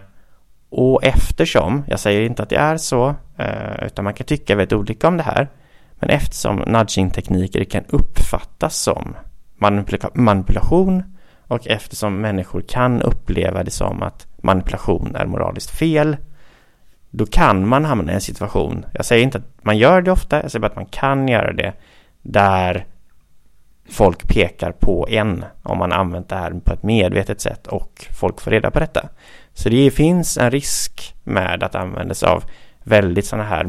och 0.69 1.03
eftersom, 1.03 1.83
jag 1.87 1.99
säger 1.99 2.21
inte 2.21 2.43
att 2.43 2.49
det 2.49 2.55
är 2.55 2.77
så, 2.77 3.15
eh, 3.37 3.85
utan 3.85 4.03
man 4.03 4.13
kan 4.13 4.25
tycka 4.25 4.55
väldigt 4.55 4.73
olika 4.73 5.07
om 5.07 5.17
det 5.17 5.23
här, 5.23 5.47
men 5.99 6.09
eftersom 6.09 6.57
nudging-tekniker 6.59 7.63
kan 7.63 7.83
uppfattas 7.89 8.75
som 8.77 9.15
manipula 9.57 10.09
manipulation 10.13 11.03
och 11.47 11.67
eftersom 11.67 12.21
människor 12.21 12.61
kan 12.61 13.01
uppleva 13.01 13.63
det 13.63 13.71
som 13.71 14.03
att 14.03 14.27
manipulation 14.37 15.15
är 15.15 15.25
moraliskt 15.25 15.71
fel, 15.71 16.17
då 17.09 17.25
kan 17.25 17.67
man 17.67 17.85
hamna 17.85 18.11
i 18.11 18.15
en 18.15 18.21
situation, 18.21 18.85
jag 18.93 19.05
säger 19.05 19.23
inte 19.23 19.37
att 19.37 19.63
man 19.65 19.77
gör 19.77 20.01
det 20.01 20.11
ofta, 20.11 20.41
jag 20.41 20.51
säger 20.51 20.61
bara 20.61 20.67
att 20.67 20.75
man 20.75 20.85
kan 20.85 21.27
göra 21.27 21.53
det, 21.53 21.73
där 22.21 22.85
folk 23.91 24.27
pekar 24.27 24.71
på 24.71 25.07
en 25.09 25.45
om 25.63 25.77
man 25.77 25.91
använt 25.91 26.29
det 26.29 26.35
här 26.35 26.51
på 26.51 26.73
ett 26.73 26.83
medvetet 26.83 27.41
sätt 27.41 27.67
och 27.67 28.05
folk 28.19 28.41
får 28.41 28.51
reda 28.51 28.71
på 28.71 28.79
detta. 28.79 29.09
Så 29.53 29.69
det 29.69 29.91
finns 29.91 30.37
en 30.37 30.51
risk 30.51 31.15
med 31.23 31.63
att 31.63 31.75
använda 31.75 32.13
sig 32.13 32.29
av 32.29 32.43
väldigt 32.83 33.25
sådana 33.25 33.49
här 33.49 33.65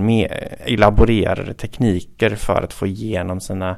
elaborerade 0.65 1.55
tekniker 1.55 2.31
för 2.31 2.63
att 2.63 2.73
få 2.73 2.87
igenom 2.87 3.41
sina, 3.41 3.77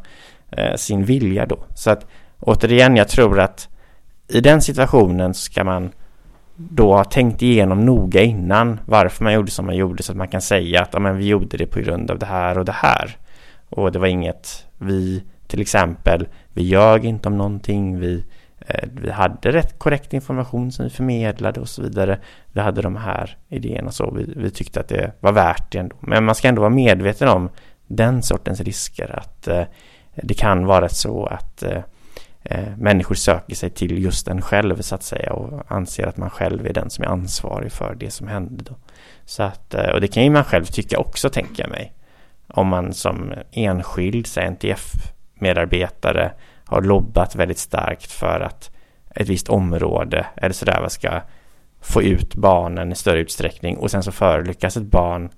eh, 0.51 0.75
sin 0.77 1.05
vilja 1.05 1.47
då. 1.47 1.65
Så 1.75 1.91
att 1.91 2.07
återigen, 2.41 2.97
jag 2.97 3.09
tror 3.09 3.41
att 3.41 3.69
i 4.29 4.41
den 4.41 4.63
situationen 4.63 5.35
ska 5.35 5.65
man 5.65 5.93
då 6.57 6.95
ha 6.95 7.05
tänkt 7.05 7.43
igenom 7.43 7.87
noga 7.87 8.23
innan 8.23 8.81
varför 8.87 9.25
man 9.25 9.33
gjorde 9.33 9.51
som 9.51 9.67
man 9.67 9.77
gjorde 9.77 10.03
så 10.03 10.13
att 10.13 10.19
man 10.19 10.29
kan 10.29 10.41
säga 10.41 10.83
att 10.83 10.91
ja, 10.93 10.99
men 10.99 11.17
vi 11.17 11.27
gjorde 11.27 11.57
det 11.57 11.67
på 11.67 11.81
grund 11.81 12.11
av 12.11 12.19
det 12.19 12.27
här 12.27 12.59
och 12.59 12.65
det 12.65 12.73
här. 12.73 13.17
Och 13.69 13.93
det 13.93 13.99
var 13.99 14.07
inget 14.07 14.67
vi 14.79 15.23
till 15.55 15.63
exempel, 15.63 16.29
vi 16.53 16.63
ljög 16.63 17.05
inte 17.05 17.29
om 17.29 17.39
någonting, 17.39 18.01
vi, 18.01 18.25
eh, 18.67 18.89
vi 18.93 19.11
hade 19.11 19.53
rätt 19.53 19.79
korrekt 19.79 20.13
information 20.13 20.73
som 20.73 20.85
vi 20.85 20.91
förmedlade 20.91 21.61
och 21.61 21.69
så 21.69 21.83
vidare. 21.83 22.19
Vi 22.53 22.61
hade 22.61 22.83
de 22.83 22.97
här 22.97 23.37
idéerna 23.49 23.89
och 23.89 23.95
så, 23.95 24.11
vi, 24.11 24.33
vi 24.37 24.51
tyckte 24.51 24.81
att 24.81 24.89
det 24.89 25.13
var 25.21 25.33
värt 25.33 25.73
det 25.73 25.79
ändå. 25.79 25.97
Men 26.01 26.25
man 26.25 26.35
ska 26.35 26.49
ändå 26.49 26.61
vara 26.61 26.71
medveten 26.71 27.29
om 27.29 27.49
den 27.87 28.23
sortens 28.23 28.61
risker, 28.61 29.19
att 29.19 29.49
eh, 29.49 29.63
det 30.15 30.35
kan 30.35 30.67
vara 30.67 30.89
så 30.89 31.27
att 31.27 31.63
eh, 31.63 31.83
eh 32.43 32.77
människor 32.77 33.15
söker 33.15 33.55
sig 33.55 33.71
till 33.71 34.05
just 34.05 34.29
en 34.29 34.43
själv 34.43 34.81
så 34.81 34.95
att 34.95 35.03
säga 35.03 35.33
och 35.33 35.63
anser 35.69 36.07
att 36.07 36.17
man 36.17 36.31
själv 36.31 36.67
är 36.67 36.73
den 36.73 36.91
som 36.91 37.05
är 37.05 37.09
ansvarig 37.09 37.73
för 37.73 37.95
det 37.95 38.11
som 38.11 38.29
hände 38.29 38.65
då. 38.65 38.75
Så 39.25 39.43
att, 39.43 39.75
eh, 39.75 39.91
och 39.91 40.01
det 40.01 40.09
kan 40.09 40.25
ju 40.25 40.31
man 40.31 40.45
själv 40.45 40.65
tycka 40.65 40.99
också 40.99 41.31
tänker 41.31 41.63
jag 41.63 41.71
mig. 41.71 41.93
Om 42.49 42.67
man 42.67 42.93
som 42.93 43.33
enskild, 43.53 44.27
säg 44.27 44.47
NTF 44.47 45.14
medarbetare 45.35 46.33
har 46.65 46.83
lobbat 46.83 47.35
väldigt 47.35 47.59
starkt 47.59 48.13
för 48.13 48.41
att 48.41 48.71
ett 49.15 49.29
visst 49.29 49.49
område 49.49 50.27
eller 50.37 50.53
sådär 50.53 50.81
vad 50.81 50.93
ska 50.93 51.21
få 51.81 52.03
ut 52.03 52.35
barnen 52.35 52.93
i 52.93 52.95
större 52.95 53.21
utsträckning 53.21 53.77
och 53.77 53.91
sen 53.91 54.03
så 54.03 54.13
förolyckas 54.13 54.77
ett 54.77 54.83
barn 54.83 55.31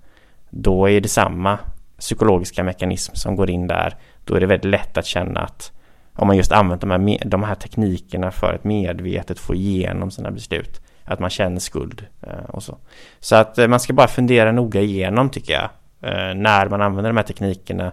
då 0.50 0.88
är 0.88 1.00
det 1.00 1.08
samma 1.08 1.58
psykologiska 1.98 2.64
mekanism 2.64 3.14
som 3.14 3.36
går 3.36 3.50
in 3.50 3.66
där. 3.66 3.94
Då 4.24 4.34
är 4.34 4.40
det 4.40 4.46
väldigt 4.46 4.70
lätt 4.70 4.98
att 4.98 5.06
känna 5.06 5.40
att 5.40 5.72
om 6.12 6.26
man 6.26 6.36
just 6.36 6.52
använt 6.52 6.80
de 6.80 6.90
här, 6.90 7.28
de 7.28 7.42
här 7.42 7.54
teknikerna 7.54 8.30
för 8.30 8.52
att 8.52 8.64
medvetet 8.64 9.38
få 9.38 9.54
igenom 9.54 10.10
sina 10.10 10.30
beslut, 10.30 10.80
att 11.04 11.18
man 11.18 11.30
känner 11.30 11.60
skuld 11.60 12.06
eh, 12.22 12.44
och 12.48 12.62
så. 12.62 12.78
Så 13.20 13.36
att 13.36 13.58
eh, 13.58 13.68
man 13.68 13.80
ska 13.80 13.92
bara 13.92 14.08
fundera 14.08 14.52
noga 14.52 14.80
igenom 14.80 15.30
tycker 15.30 15.52
jag, 15.52 15.68
eh, 16.10 16.34
när 16.34 16.68
man 16.68 16.82
använder 16.82 17.10
de 17.10 17.16
här 17.16 17.24
teknikerna 17.24 17.92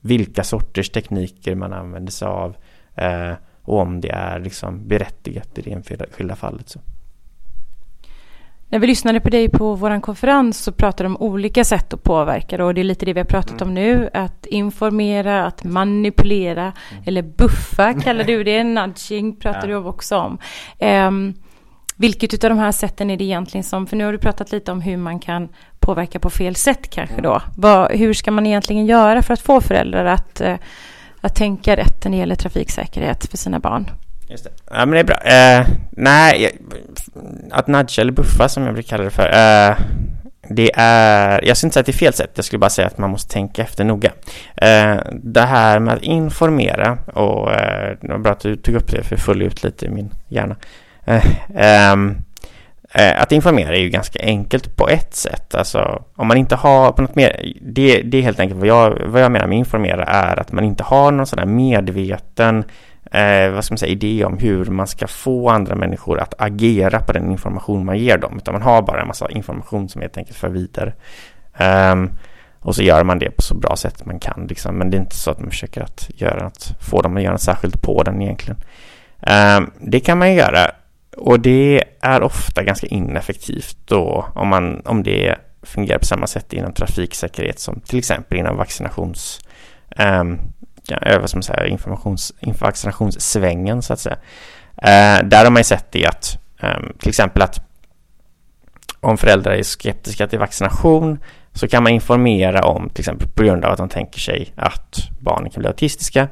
vilka 0.00 0.44
sorters 0.44 0.90
tekniker 0.90 1.54
man 1.54 1.72
använder 1.72 2.12
sig 2.12 2.28
av 2.28 2.56
eh, 2.94 3.32
och 3.62 3.78
om 3.78 4.00
det 4.00 4.10
är 4.10 4.40
liksom 4.40 4.88
berättigat 4.88 5.58
i 5.58 5.62
det 5.62 5.72
enskilda 5.72 6.36
fallet. 6.36 6.68
Så. 6.68 6.80
När 8.72 8.78
vi 8.78 8.86
lyssnade 8.86 9.20
på 9.20 9.30
dig 9.30 9.48
på 9.48 9.74
vår 9.74 10.00
konferens 10.00 10.58
så 10.58 10.72
pratade 10.72 11.08
du 11.08 11.14
om 11.14 11.16
olika 11.16 11.64
sätt 11.64 11.94
att 11.94 12.02
påverka 12.02 12.64
och 12.64 12.74
det 12.74 12.80
är 12.80 12.84
lite 12.84 13.06
det 13.06 13.12
vi 13.12 13.20
har 13.20 13.24
pratat 13.24 13.60
mm. 13.60 13.68
om 13.68 13.74
nu. 13.74 14.10
Att 14.14 14.46
informera, 14.46 15.46
att 15.46 15.64
manipulera 15.64 16.62
mm. 16.62 17.04
eller 17.06 17.22
buffa 17.22 17.94
kallar 17.94 18.24
du 18.26 18.44
det. 18.44 18.64
Nudging 18.64 19.36
pratar 19.36 19.68
ja. 19.68 19.80
du 19.80 19.88
också 19.88 20.16
om. 20.16 20.38
Um, 20.78 21.34
vilket 22.00 22.44
av 22.44 22.50
de 22.50 22.58
här 22.58 22.72
sätten 22.72 23.10
är 23.10 23.16
det 23.16 23.24
egentligen 23.24 23.64
som, 23.64 23.86
för 23.86 23.96
nu 23.96 24.04
har 24.04 24.12
du 24.12 24.18
pratat 24.18 24.52
lite 24.52 24.72
om 24.72 24.80
hur 24.80 24.96
man 24.96 25.18
kan 25.18 25.48
påverka 25.78 26.18
på 26.18 26.30
fel 26.30 26.54
sätt 26.56 26.90
kanske 26.90 27.20
då. 27.20 27.42
Vad, 27.56 27.92
hur 27.92 28.14
ska 28.14 28.30
man 28.30 28.46
egentligen 28.46 28.86
göra 28.86 29.22
för 29.22 29.34
att 29.34 29.40
få 29.40 29.60
föräldrar 29.60 30.04
att, 30.04 30.40
eh, 30.40 30.56
att 31.20 31.34
tänka 31.34 31.76
rätt 31.76 32.04
när 32.04 32.10
det 32.10 32.16
gäller 32.16 32.34
trafiksäkerhet 32.34 33.30
för 33.30 33.36
sina 33.36 33.58
barn? 33.58 33.90
Just 34.28 34.44
det. 34.44 34.50
Ja 34.70 34.86
men 34.86 34.90
det 34.90 34.98
är 34.98 35.04
bra. 35.04 35.16
Eh, 35.16 35.66
nej, 35.90 36.58
att 37.50 37.66
nudga 37.66 38.00
eller 38.00 38.12
buffa 38.12 38.48
som 38.48 38.62
jag 38.62 38.74
brukar 38.74 38.88
kalla 38.88 39.04
det 39.04 39.10
för. 39.10 39.26
Eh, 39.26 39.76
det 40.48 40.70
är, 40.74 41.44
jag 41.44 41.56
skulle 41.56 41.66
inte 41.66 41.74
säga 41.74 41.80
att 41.80 41.86
det 41.86 41.92
är 41.92 42.06
fel 42.06 42.12
sätt, 42.12 42.30
jag 42.34 42.44
skulle 42.44 42.58
bara 42.58 42.70
säga 42.70 42.86
att 42.86 42.98
man 42.98 43.10
måste 43.10 43.32
tänka 43.32 43.62
efter 43.62 43.84
noga. 43.84 44.12
Eh, 44.56 44.96
det 45.22 45.40
här 45.40 45.78
med 45.78 45.94
att 45.94 46.02
informera 46.02 46.98
och 47.14 47.52
eh, 47.52 47.96
det 48.00 48.08
var 48.08 48.18
bra 48.18 48.32
att 48.32 48.40
du 48.40 48.56
tog 48.56 48.74
upp 48.74 48.90
det 48.90 49.02
för 49.02 49.16
jag 49.16 49.20
följer 49.24 49.46
ut 49.46 49.64
lite 49.64 49.86
i 49.86 49.88
min 49.88 50.14
hjärna. 50.28 50.56
Eh, 51.10 51.26
ehm, 51.54 52.16
eh, 52.94 53.22
att 53.22 53.32
informera 53.32 53.76
är 53.76 53.80
ju 53.80 53.88
ganska 53.88 54.22
enkelt 54.22 54.76
på 54.76 54.88
ett 54.88 55.14
sätt. 55.14 55.54
Alltså 55.54 56.02
om 56.16 56.26
man 56.26 56.36
inte 56.36 56.56
har 56.56 56.92
på 56.92 57.02
något 57.02 57.14
mer, 57.14 57.54
det, 57.60 58.02
det 58.02 58.18
är 58.18 58.22
helt 58.22 58.40
enkelt 58.40 58.60
vad 58.60 58.68
jag, 58.68 58.98
vad 59.06 59.22
jag 59.22 59.32
menar 59.32 59.46
med 59.46 59.58
informera 59.58 60.04
är 60.04 60.40
att 60.40 60.52
man 60.52 60.64
inte 60.64 60.82
har 60.82 61.10
någon 61.10 61.26
sån 61.26 61.38
här 61.38 61.46
medveten 61.46 62.64
eh, 63.10 63.50
vad 63.50 63.64
ska 63.64 63.72
man 63.72 63.78
säga, 63.78 63.92
idé 63.92 64.24
om 64.24 64.38
hur 64.38 64.64
man 64.64 64.86
ska 64.86 65.06
få 65.06 65.48
andra 65.48 65.74
människor 65.74 66.20
att 66.20 66.34
agera 66.38 67.00
på 67.00 67.12
den 67.12 67.30
information 67.30 67.84
man 67.84 67.98
ger 67.98 68.18
dem. 68.18 68.36
Utan 68.36 68.54
man 68.54 68.62
har 68.62 68.82
bara 68.82 69.00
en 69.00 69.06
massa 69.06 69.30
information 69.30 69.88
som 69.88 70.00
helt 70.00 70.16
enkelt 70.16 70.36
för 70.36 70.48
vidare. 70.48 70.92
Um, 71.92 72.10
och 72.58 72.74
så 72.74 72.82
gör 72.82 73.04
man 73.04 73.18
det 73.18 73.30
på 73.30 73.42
så 73.42 73.54
bra 73.54 73.76
sätt 73.76 74.04
man 74.04 74.18
kan 74.18 74.46
liksom. 74.48 74.78
Men 74.78 74.90
det 74.90 74.96
är 74.96 75.00
inte 75.00 75.16
så 75.16 75.30
att 75.30 75.40
man 75.40 75.50
försöker 75.50 75.80
att 75.80 76.10
göra 76.14 76.46
att 76.46 76.74
få 76.80 77.02
dem 77.02 77.16
att 77.16 77.22
göra 77.22 77.32
något 77.32 77.40
särskilt 77.40 77.82
på 77.82 78.02
den 78.02 78.22
egentligen. 78.22 78.60
Um, 79.56 79.70
det 79.78 80.00
kan 80.00 80.18
man 80.18 80.34
göra 80.34 80.70
och 81.16 81.40
det 81.40 81.84
är 82.00 82.22
ofta 82.22 82.62
ganska 82.62 82.86
ineffektivt 82.86 83.76
då 83.84 84.26
om, 84.34 84.48
man, 84.48 84.82
om 84.84 85.02
det 85.02 85.36
fungerar 85.62 85.98
på 85.98 86.04
samma 86.04 86.26
sätt 86.26 86.52
inom 86.52 86.72
trafiksäkerhet 86.72 87.58
som 87.58 87.80
till 87.80 87.98
exempel 87.98 88.38
inom 88.38 88.56
vaccinations 88.56 89.40
um, 89.98 90.38
vad 91.20 91.28
ska 91.28 91.36
man 91.36 91.42
säga, 91.42 91.66
informations, 91.66 92.32
vaccinationssvängen 92.60 93.82
så 93.82 93.92
att 93.92 94.00
säga. 94.00 94.16
Uh, 94.76 95.28
där 95.28 95.44
har 95.44 95.50
man 95.50 95.60
ju 95.60 95.64
sett 95.64 95.92
det 95.92 96.06
att 96.06 96.38
um, 96.62 96.92
till 96.98 97.08
exempel 97.08 97.42
att 97.42 97.60
om 99.00 99.18
föräldrar 99.18 99.52
är 99.52 99.62
skeptiska 99.62 100.26
till 100.26 100.38
vaccination 100.38 101.18
så 101.52 101.68
kan 101.68 101.82
man 101.82 101.92
informera 101.92 102.64
om 102.64 102.88
till 102.88 103.00
exempel 103.00 103.28
på 103.28 103.42
grund 103.42 103.64
av 103.64 103.72
att 103.72 103.78
de 103.78 103.88
tänker 103.88 104.20
sig 104.20 104.52
att 104.56 104.98
barnen 105.20 105.50
kan 105.50 105.60
bli 105.60 105.68
autistiska. 105.68 106.28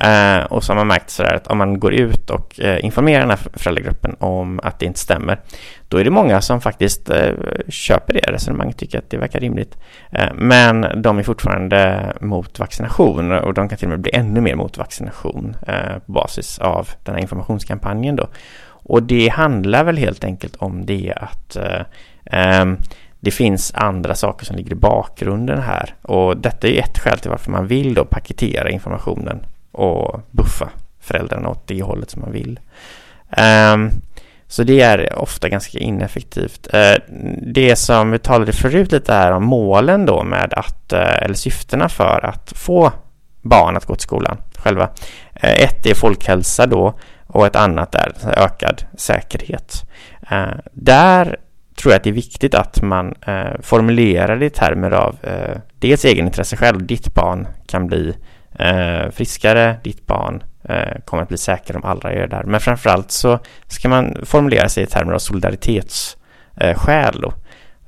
Eh, 0.00 0.42
och 0.42 0.64
så 0.64 0.72
har 0.72 0.76
man 0.76 0.86
märkt 0.86 1.10
sådär 1.10 1.34
att 1.34 1.46
om 1.46 1.58
man 1.58 1.80
går 1.80 1.94
ut 1.94 2.30
och 2.30 2.60
eh, 2.60 2.84
informerar 2.84 3.20
den 3.20 3.30
här 3.30 3.38
föräldragruppen 3.52 4.16
om 4.18 4.60
att 4.62 4.78
det 4.78 4.86
inte 4.86 4.98
stämmer, 4.98 5.40
då 5.88 5.96
är 5.96 6.04
det 6.04 6.10
många 6.10 6.40
som 6.40 6.60
faktiskt 6.60 7.10
eh, 7.10 7.32
köper 7.68 8.14
det 8.14 8.20
resonemanget, 8.20 8.76
tycker 8.76 8.98
att 8.98 9.10
det 9.10 9.16
verkar 9.16 9.40
rimligt. 9.40 9.78
Eh, 10.12 10.34
men 10.34 11.02
de 11.02 11.18
är 11.18 11.22
fortfarande 11.22 12.12
mot 12.20 12.58
vaccination 12.58 13.32
och 13.32 13.54
de 13.54 13.68
kan 13.68 13.78
till 13.78 13.86
och 13.86 13.90
med 13.90 14.00
bli 14.00 14.10
ännu 14.14 14.40
mer 14.40 14.54
mot 14.54 14.78
vaccination 14.78 15.56
eh, 15.66 15.98
på 16.06 16.12
basis 16.12 16.58
av 16.58 16.88
den 17.04 17.14
här 17.14 17.22
informationskampanjen 17.22 18.16
då. 18.16 18.28
Och 18.88 19.02
det 19.02 19.28
handlar 19.28 19.84
väl 19.84 19.96
helt 19.96 20.24
enkelt 20.24 20.56
om 20.56 20.86
det 20.86 21.14
att 21.16 21.56
eh, 21.56 21.82
ehm, 22.24 22.78
det 23.20 23.30
finns 23.30 23.72
andra 23.74 24.14
saker 24.14 24.46
som 24.46 24.56
ligger 24.56 24.72
i 24.72 24.74
bakgrunden 24.74 25.62
här 25.62 25.94
och 26.02 26.36
detta 26.36 26.68
är 26.68 26.78
ett 26.78 26.98
skäl 26.98 27.18
till 27.18 27.30
varför 27.30 27.50
man 27.50 27.66
vill 27.66 27.94
då 27.94 28.04
paketera 28.04 28.70
informationen 28.70 29.40
och 29.72 30.20
buffa 30.30 30.68
föräldrarna 31.00 31.48
åt 31.48 31.66
det 31.66 31.82
hållet 31.82 32.10
som 32.10 32.22
man 32.22 32.32
vill. 32.32 32.60
Um, 33.74 33.90
så 34.46 34.62
det 34.62 34.80
är 34.80 35.18
ofta 35.18 35.48
ganska 35.48 35.78
ineffektivt. 35.78 36.68
Uh, 36.74 37.16
det 37.52 37.76
som 37.76 38.10
vi 38.10 38.18
talade 38.18 38.52
förut 38.52 38.92
lite 38.92 39.12
här 39.12 39.32
om 39.32 39.44
målen 39.44 40.06
då 40.06 40.24
med 40.24 40.54
att, 40.54 40.92
uh, 40.92 41.22
eller 41.22 41.34
syftena 41.34 41.88
för 41.88 42.24
att 42.24 42.52
få 42.56 42.92
barn 43.42 43.76
att 43.76 43.86
gå 43.86 43.94
till 43.94 44.02
skolan 44.02 44.36
själva. 44.54 44.84
Uh, 45.44 45.62
ett 45.62 45.86
är 45.86 45.94
folkhälsa 45.94 46.66
då 46.66 46.94
och 47.26 47.46
ett 47.46 47.56
annat 47.56 47.94
är 47.94 48.12
ökad 48.36 48.82
säkerhet. 48.96 49.84
Där 50.72 51.36
tror 51.78 51.92
jag 51.92 51.96
att 51.96 52.04
det 52.04 52.10
är 52.10 52.14
viktigt 52.14 52.54
att 52.54 52.82
man 52.82 53.14
eh, 53.26 53.60
formulerar 53.62 54.36
det 54.36 54.46
i 54.46 54.50
termer 54.50 54.90
av 54.90 55.16
eh, 55.22 55.56
dels 55.78 56.04
egenintresse 56.04 56.56
själv. 56.56 56.86
Ditt 56.86 57.14
barn 57.14 57.48
kan 57.66 57.86
bli 57.86 58.14
eh, 58.58 59.10
friskare, 59.10 59.76
ditt 59.84 60.06
barn 60.06 60.42
eh, 60.64 61.00
kommer 61.04 61.22
att 61.22 61.28
bli 61.28 61.38
säkrare 61.38 61.78
om 61.78 61.84
alla 61.84 62.12
gör 62.12 62.20
det 62.20 62.36
där. 62.36 62.42
Men 62.42 62.60
framförallt 62.60 63.10
så 63.10 63.38
ska 63.66 63.88
man 63.88 64.16
formulera 64.24 64.68
sig 64.68 64.82
i 64.82 64.86
termer 64.86 65.12
av 65.12 65.18
solidaritetsskäl 65.18 67.24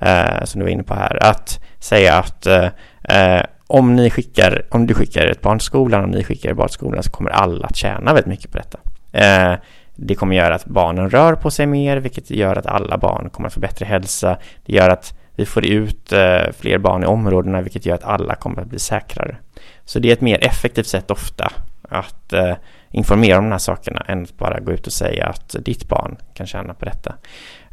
eh, 0.00 0.44
som 0.44 0.58
du 0.58 0.64
var 0.64 0.70
inne 0.70 0.82
på 0.82 0.94
här. 0.94 1.18
Att 1.22 1.60
säga 1.78 2.18
att 2.18 2.46
eh, 2.46 2.68
eh, 3.08 3.42
om, 3.66 3.96
ni 3.96 4.10
skickar, 4.10 4.66
om 4.70 4.86
du 4.86 4.94
skickar 4.94 5.26
ett 5.26 5.40
barn 5.40 5.58
till 5.58 5.66
skolan, 5.66 6.04
om 6.04 6.10
ni 6.10 6.24
skickar 6.24 6.50
ett 6.50 6.56
barn 6.56 6.68
till 6.68 6.74
skolan 6.74 7.02
så 7.02 7.10
kommer 7.10 7.30
alla 7.30 7.66
att 7.66 7.76
tjäna 7.76 8.14
väldigt 8.14 8.26
mycket 8.26 8.52
på 8.52 8.58
detta. 8.58 8.78
Eh, 9.12 9.54
det 10.02 10.14
kommer 10.14 10.36
göra 10.36 10.54
att 10.54 10.66
barnen 10.66 11.10
rör 11.10 11.34
på 11.34 11.50
sig 11.50 11.66
mer, 11.66 11.96
vilket 11.96 12.30
gör 12.30 12.56
att 12.56 12.66
alla 12.66 12.98
barn 12.98 13.30
kommer 13.30 13.46
att 13.46 13.54
få 13.54 13.60
bättre 13.60 13.86
hälsa. 13.86 14.38
Det 14.66 14.72
gör 14.72 14.88
att 14.88 15.14
vi 15.36 15.46
får 15.46 15.66
ut 15.66 16.12
eh, 16.12 16.42
fler 16.58 16.78
barn 16.78 17.02
i 17.02 17.06
områdena, 17.06 17.60
vilket 17.60 17.86
gör 17.86 17.94
att 17.94 18.04
alla 18.04 18.34
kommer 18.34 18.62
att 18.62 18.68
bli 18.68 18.78
säkrare. 18.78 19.36
Så 19.84 19.98
det 19.98 20.08
är 20.08 20.12
ett 20.12 20.20
mer 20.20 20.44
effektivt 20.44 20.86
sätt 20.86 21.10
ofta 21.10 21.52
att 21.82 22.32
eh, 22.32 22.54
informera 22.90 23.38
om 23.38 23.44
de 23.44 23.50
här 23.50 23.58
sakerna 23.58 24.04
än 24.08 24.22
att 24.22 24.38
bara 24.38 24.60
gå 24.60 24.72
ut 24.72 24.86
och 24.86 24.92
säga 24.92 25.26
att 25.26 25.56
ditt 25.58 25.88
barn 25.88 26.16
kan 26.34 26.46
tjäna 26.46 26.74
på 26.74 26.84
detta. 26.84 27.14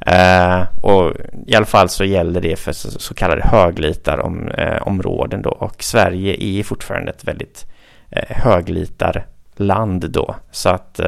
Eh, 0.05 0.63
och 0.81 1.13
i 1.47 1.55
alla 1.55 1.65
fall 1.65 1.89
så 1.89 2.03
gäller 2.03 2.41
det 2.41 2.55
för 2.59 2.71
så, 2.71 2.99
så 2.99 3.13
kallade 3.13 3.41
höglitarområden 3.47 5.39
eh, 5.39 5.43
då 5.43 5.49
och 5.49 5.83
Sverige 5.83 6.43
är 6.43 6.63
fortfarande 6.63 7.11
ett 7.11 7.23
väldigt 7.23 7.65
höglitarland 8.29 10.11
då. 10.11 10.35
Så 10.51 10.69
att 10.69 10.99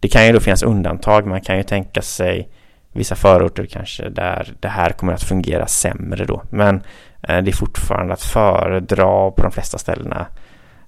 det 0.00 0.08
kan 0.08 0.26
ju 0.26 0.32
då 0.32 0.40
finnas 0.40 0.62
undantag. 0.62 1.26
Man 1.26 1.40
kan 1.40 1.56
ju 1.56 1.62
tänka 1.62 2.02
sig 2.02 2.48
vissa 2.92 3.14
förorter 3.14 3.66
kanske 3.66 4.08
där 4.08 4.54
det 4.60 4.68
här 4.68 4.90
kommer 4.90 5.12
att 5.12 5.22
fungera 5.22 5.66
sämre 5.66 6.24
då. 6.24 6.42
Men 6.50 6.82
eh, 7.28 7.42
det 7.42 7.50
är 7.50 7.56
fortfarande 7.56 8.12
att 8.12 8.22
föredra 8.22 9.30
på 9.30 9.42
de 9.42 9.50
flesta 9.50 9.78
ställena 9.78 10.26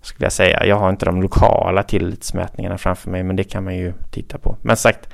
skulle 0.02 0.24
jag 0.24 0.32
säga. 0.32 0.66
Jag 0.66 0.76
har 0.76 0.90
inte 0.90 1.06
de 1.06 1.22
lokala 1.22 1.82
tillitsmätningarna 1.82 2.78
framför 2.78 3.10
mig 3.10 3.22
men 3.22 3.36
det 3.36 3.44
kan 3.44 3.64
man 3.64 3.76
ju 3.76 3.92
titta 4.10 4.38
på. 4.38 4.56
Men 4.62 4.76
sagt 4.76 5.08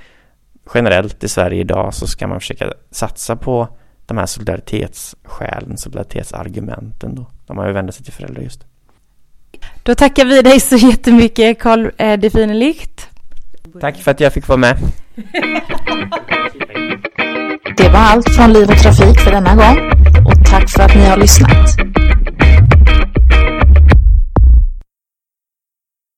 generellt 0.75 1.25
i 1.25 1.29
Sverige 1.29 1.61
idag 1.61 1.95
så 1.95 2.07
ska 2.07 2.27
man 2.27 2.41
försöka 2.41 2.73
satsa 2.91 3.37
på 3.37 3.69
de 4.07 4.19
här 4.19 4.27
solidaritetsskälen, 4.27 5.77
solidaritetsargumenten 5.77 7.15
då. 7.15 7.27
När 7.47 7.57
man 7.57 7.73
vänder 7.73 7.93
sig 7.93 8.05
till 8.05 8.13
föräldrar 8.13 8.43
just. 8.43 8.67
Då 9.83 9.95
tackar 9.95 10.25
vi 10.25 10.43
dig 10.43 10.61
så 10.61 10.77
jättemycket 10.77 11.59
Carl 11.59 11.91
eh, 11.97 12.19
Definelicht 12.19 13.14
Tack 13.81 13.97
för 13.97 14.11
att 14.11 14.21
jag 14.21 14.33
fick 14.33 14.49
vara 14.49 14.59
med. 14.59 14.77
Det 17.77 17.89
var 17.89 17.99
allt 17.99 18.29
från 18.31 18.53
Liv 18.53 18.71
och 18.71 18.79
Trafik 18.79 19.21
för 19.21 19.31
denna 19.31 19.55
gång 19.55 19.91
och 20.27 20.47
tack 20.47 20.71
för 20.71 20.83
att 20.83 20.95
ni 20.95 21.07
har 21.07 21.17
lyssnat. 21.17 21.77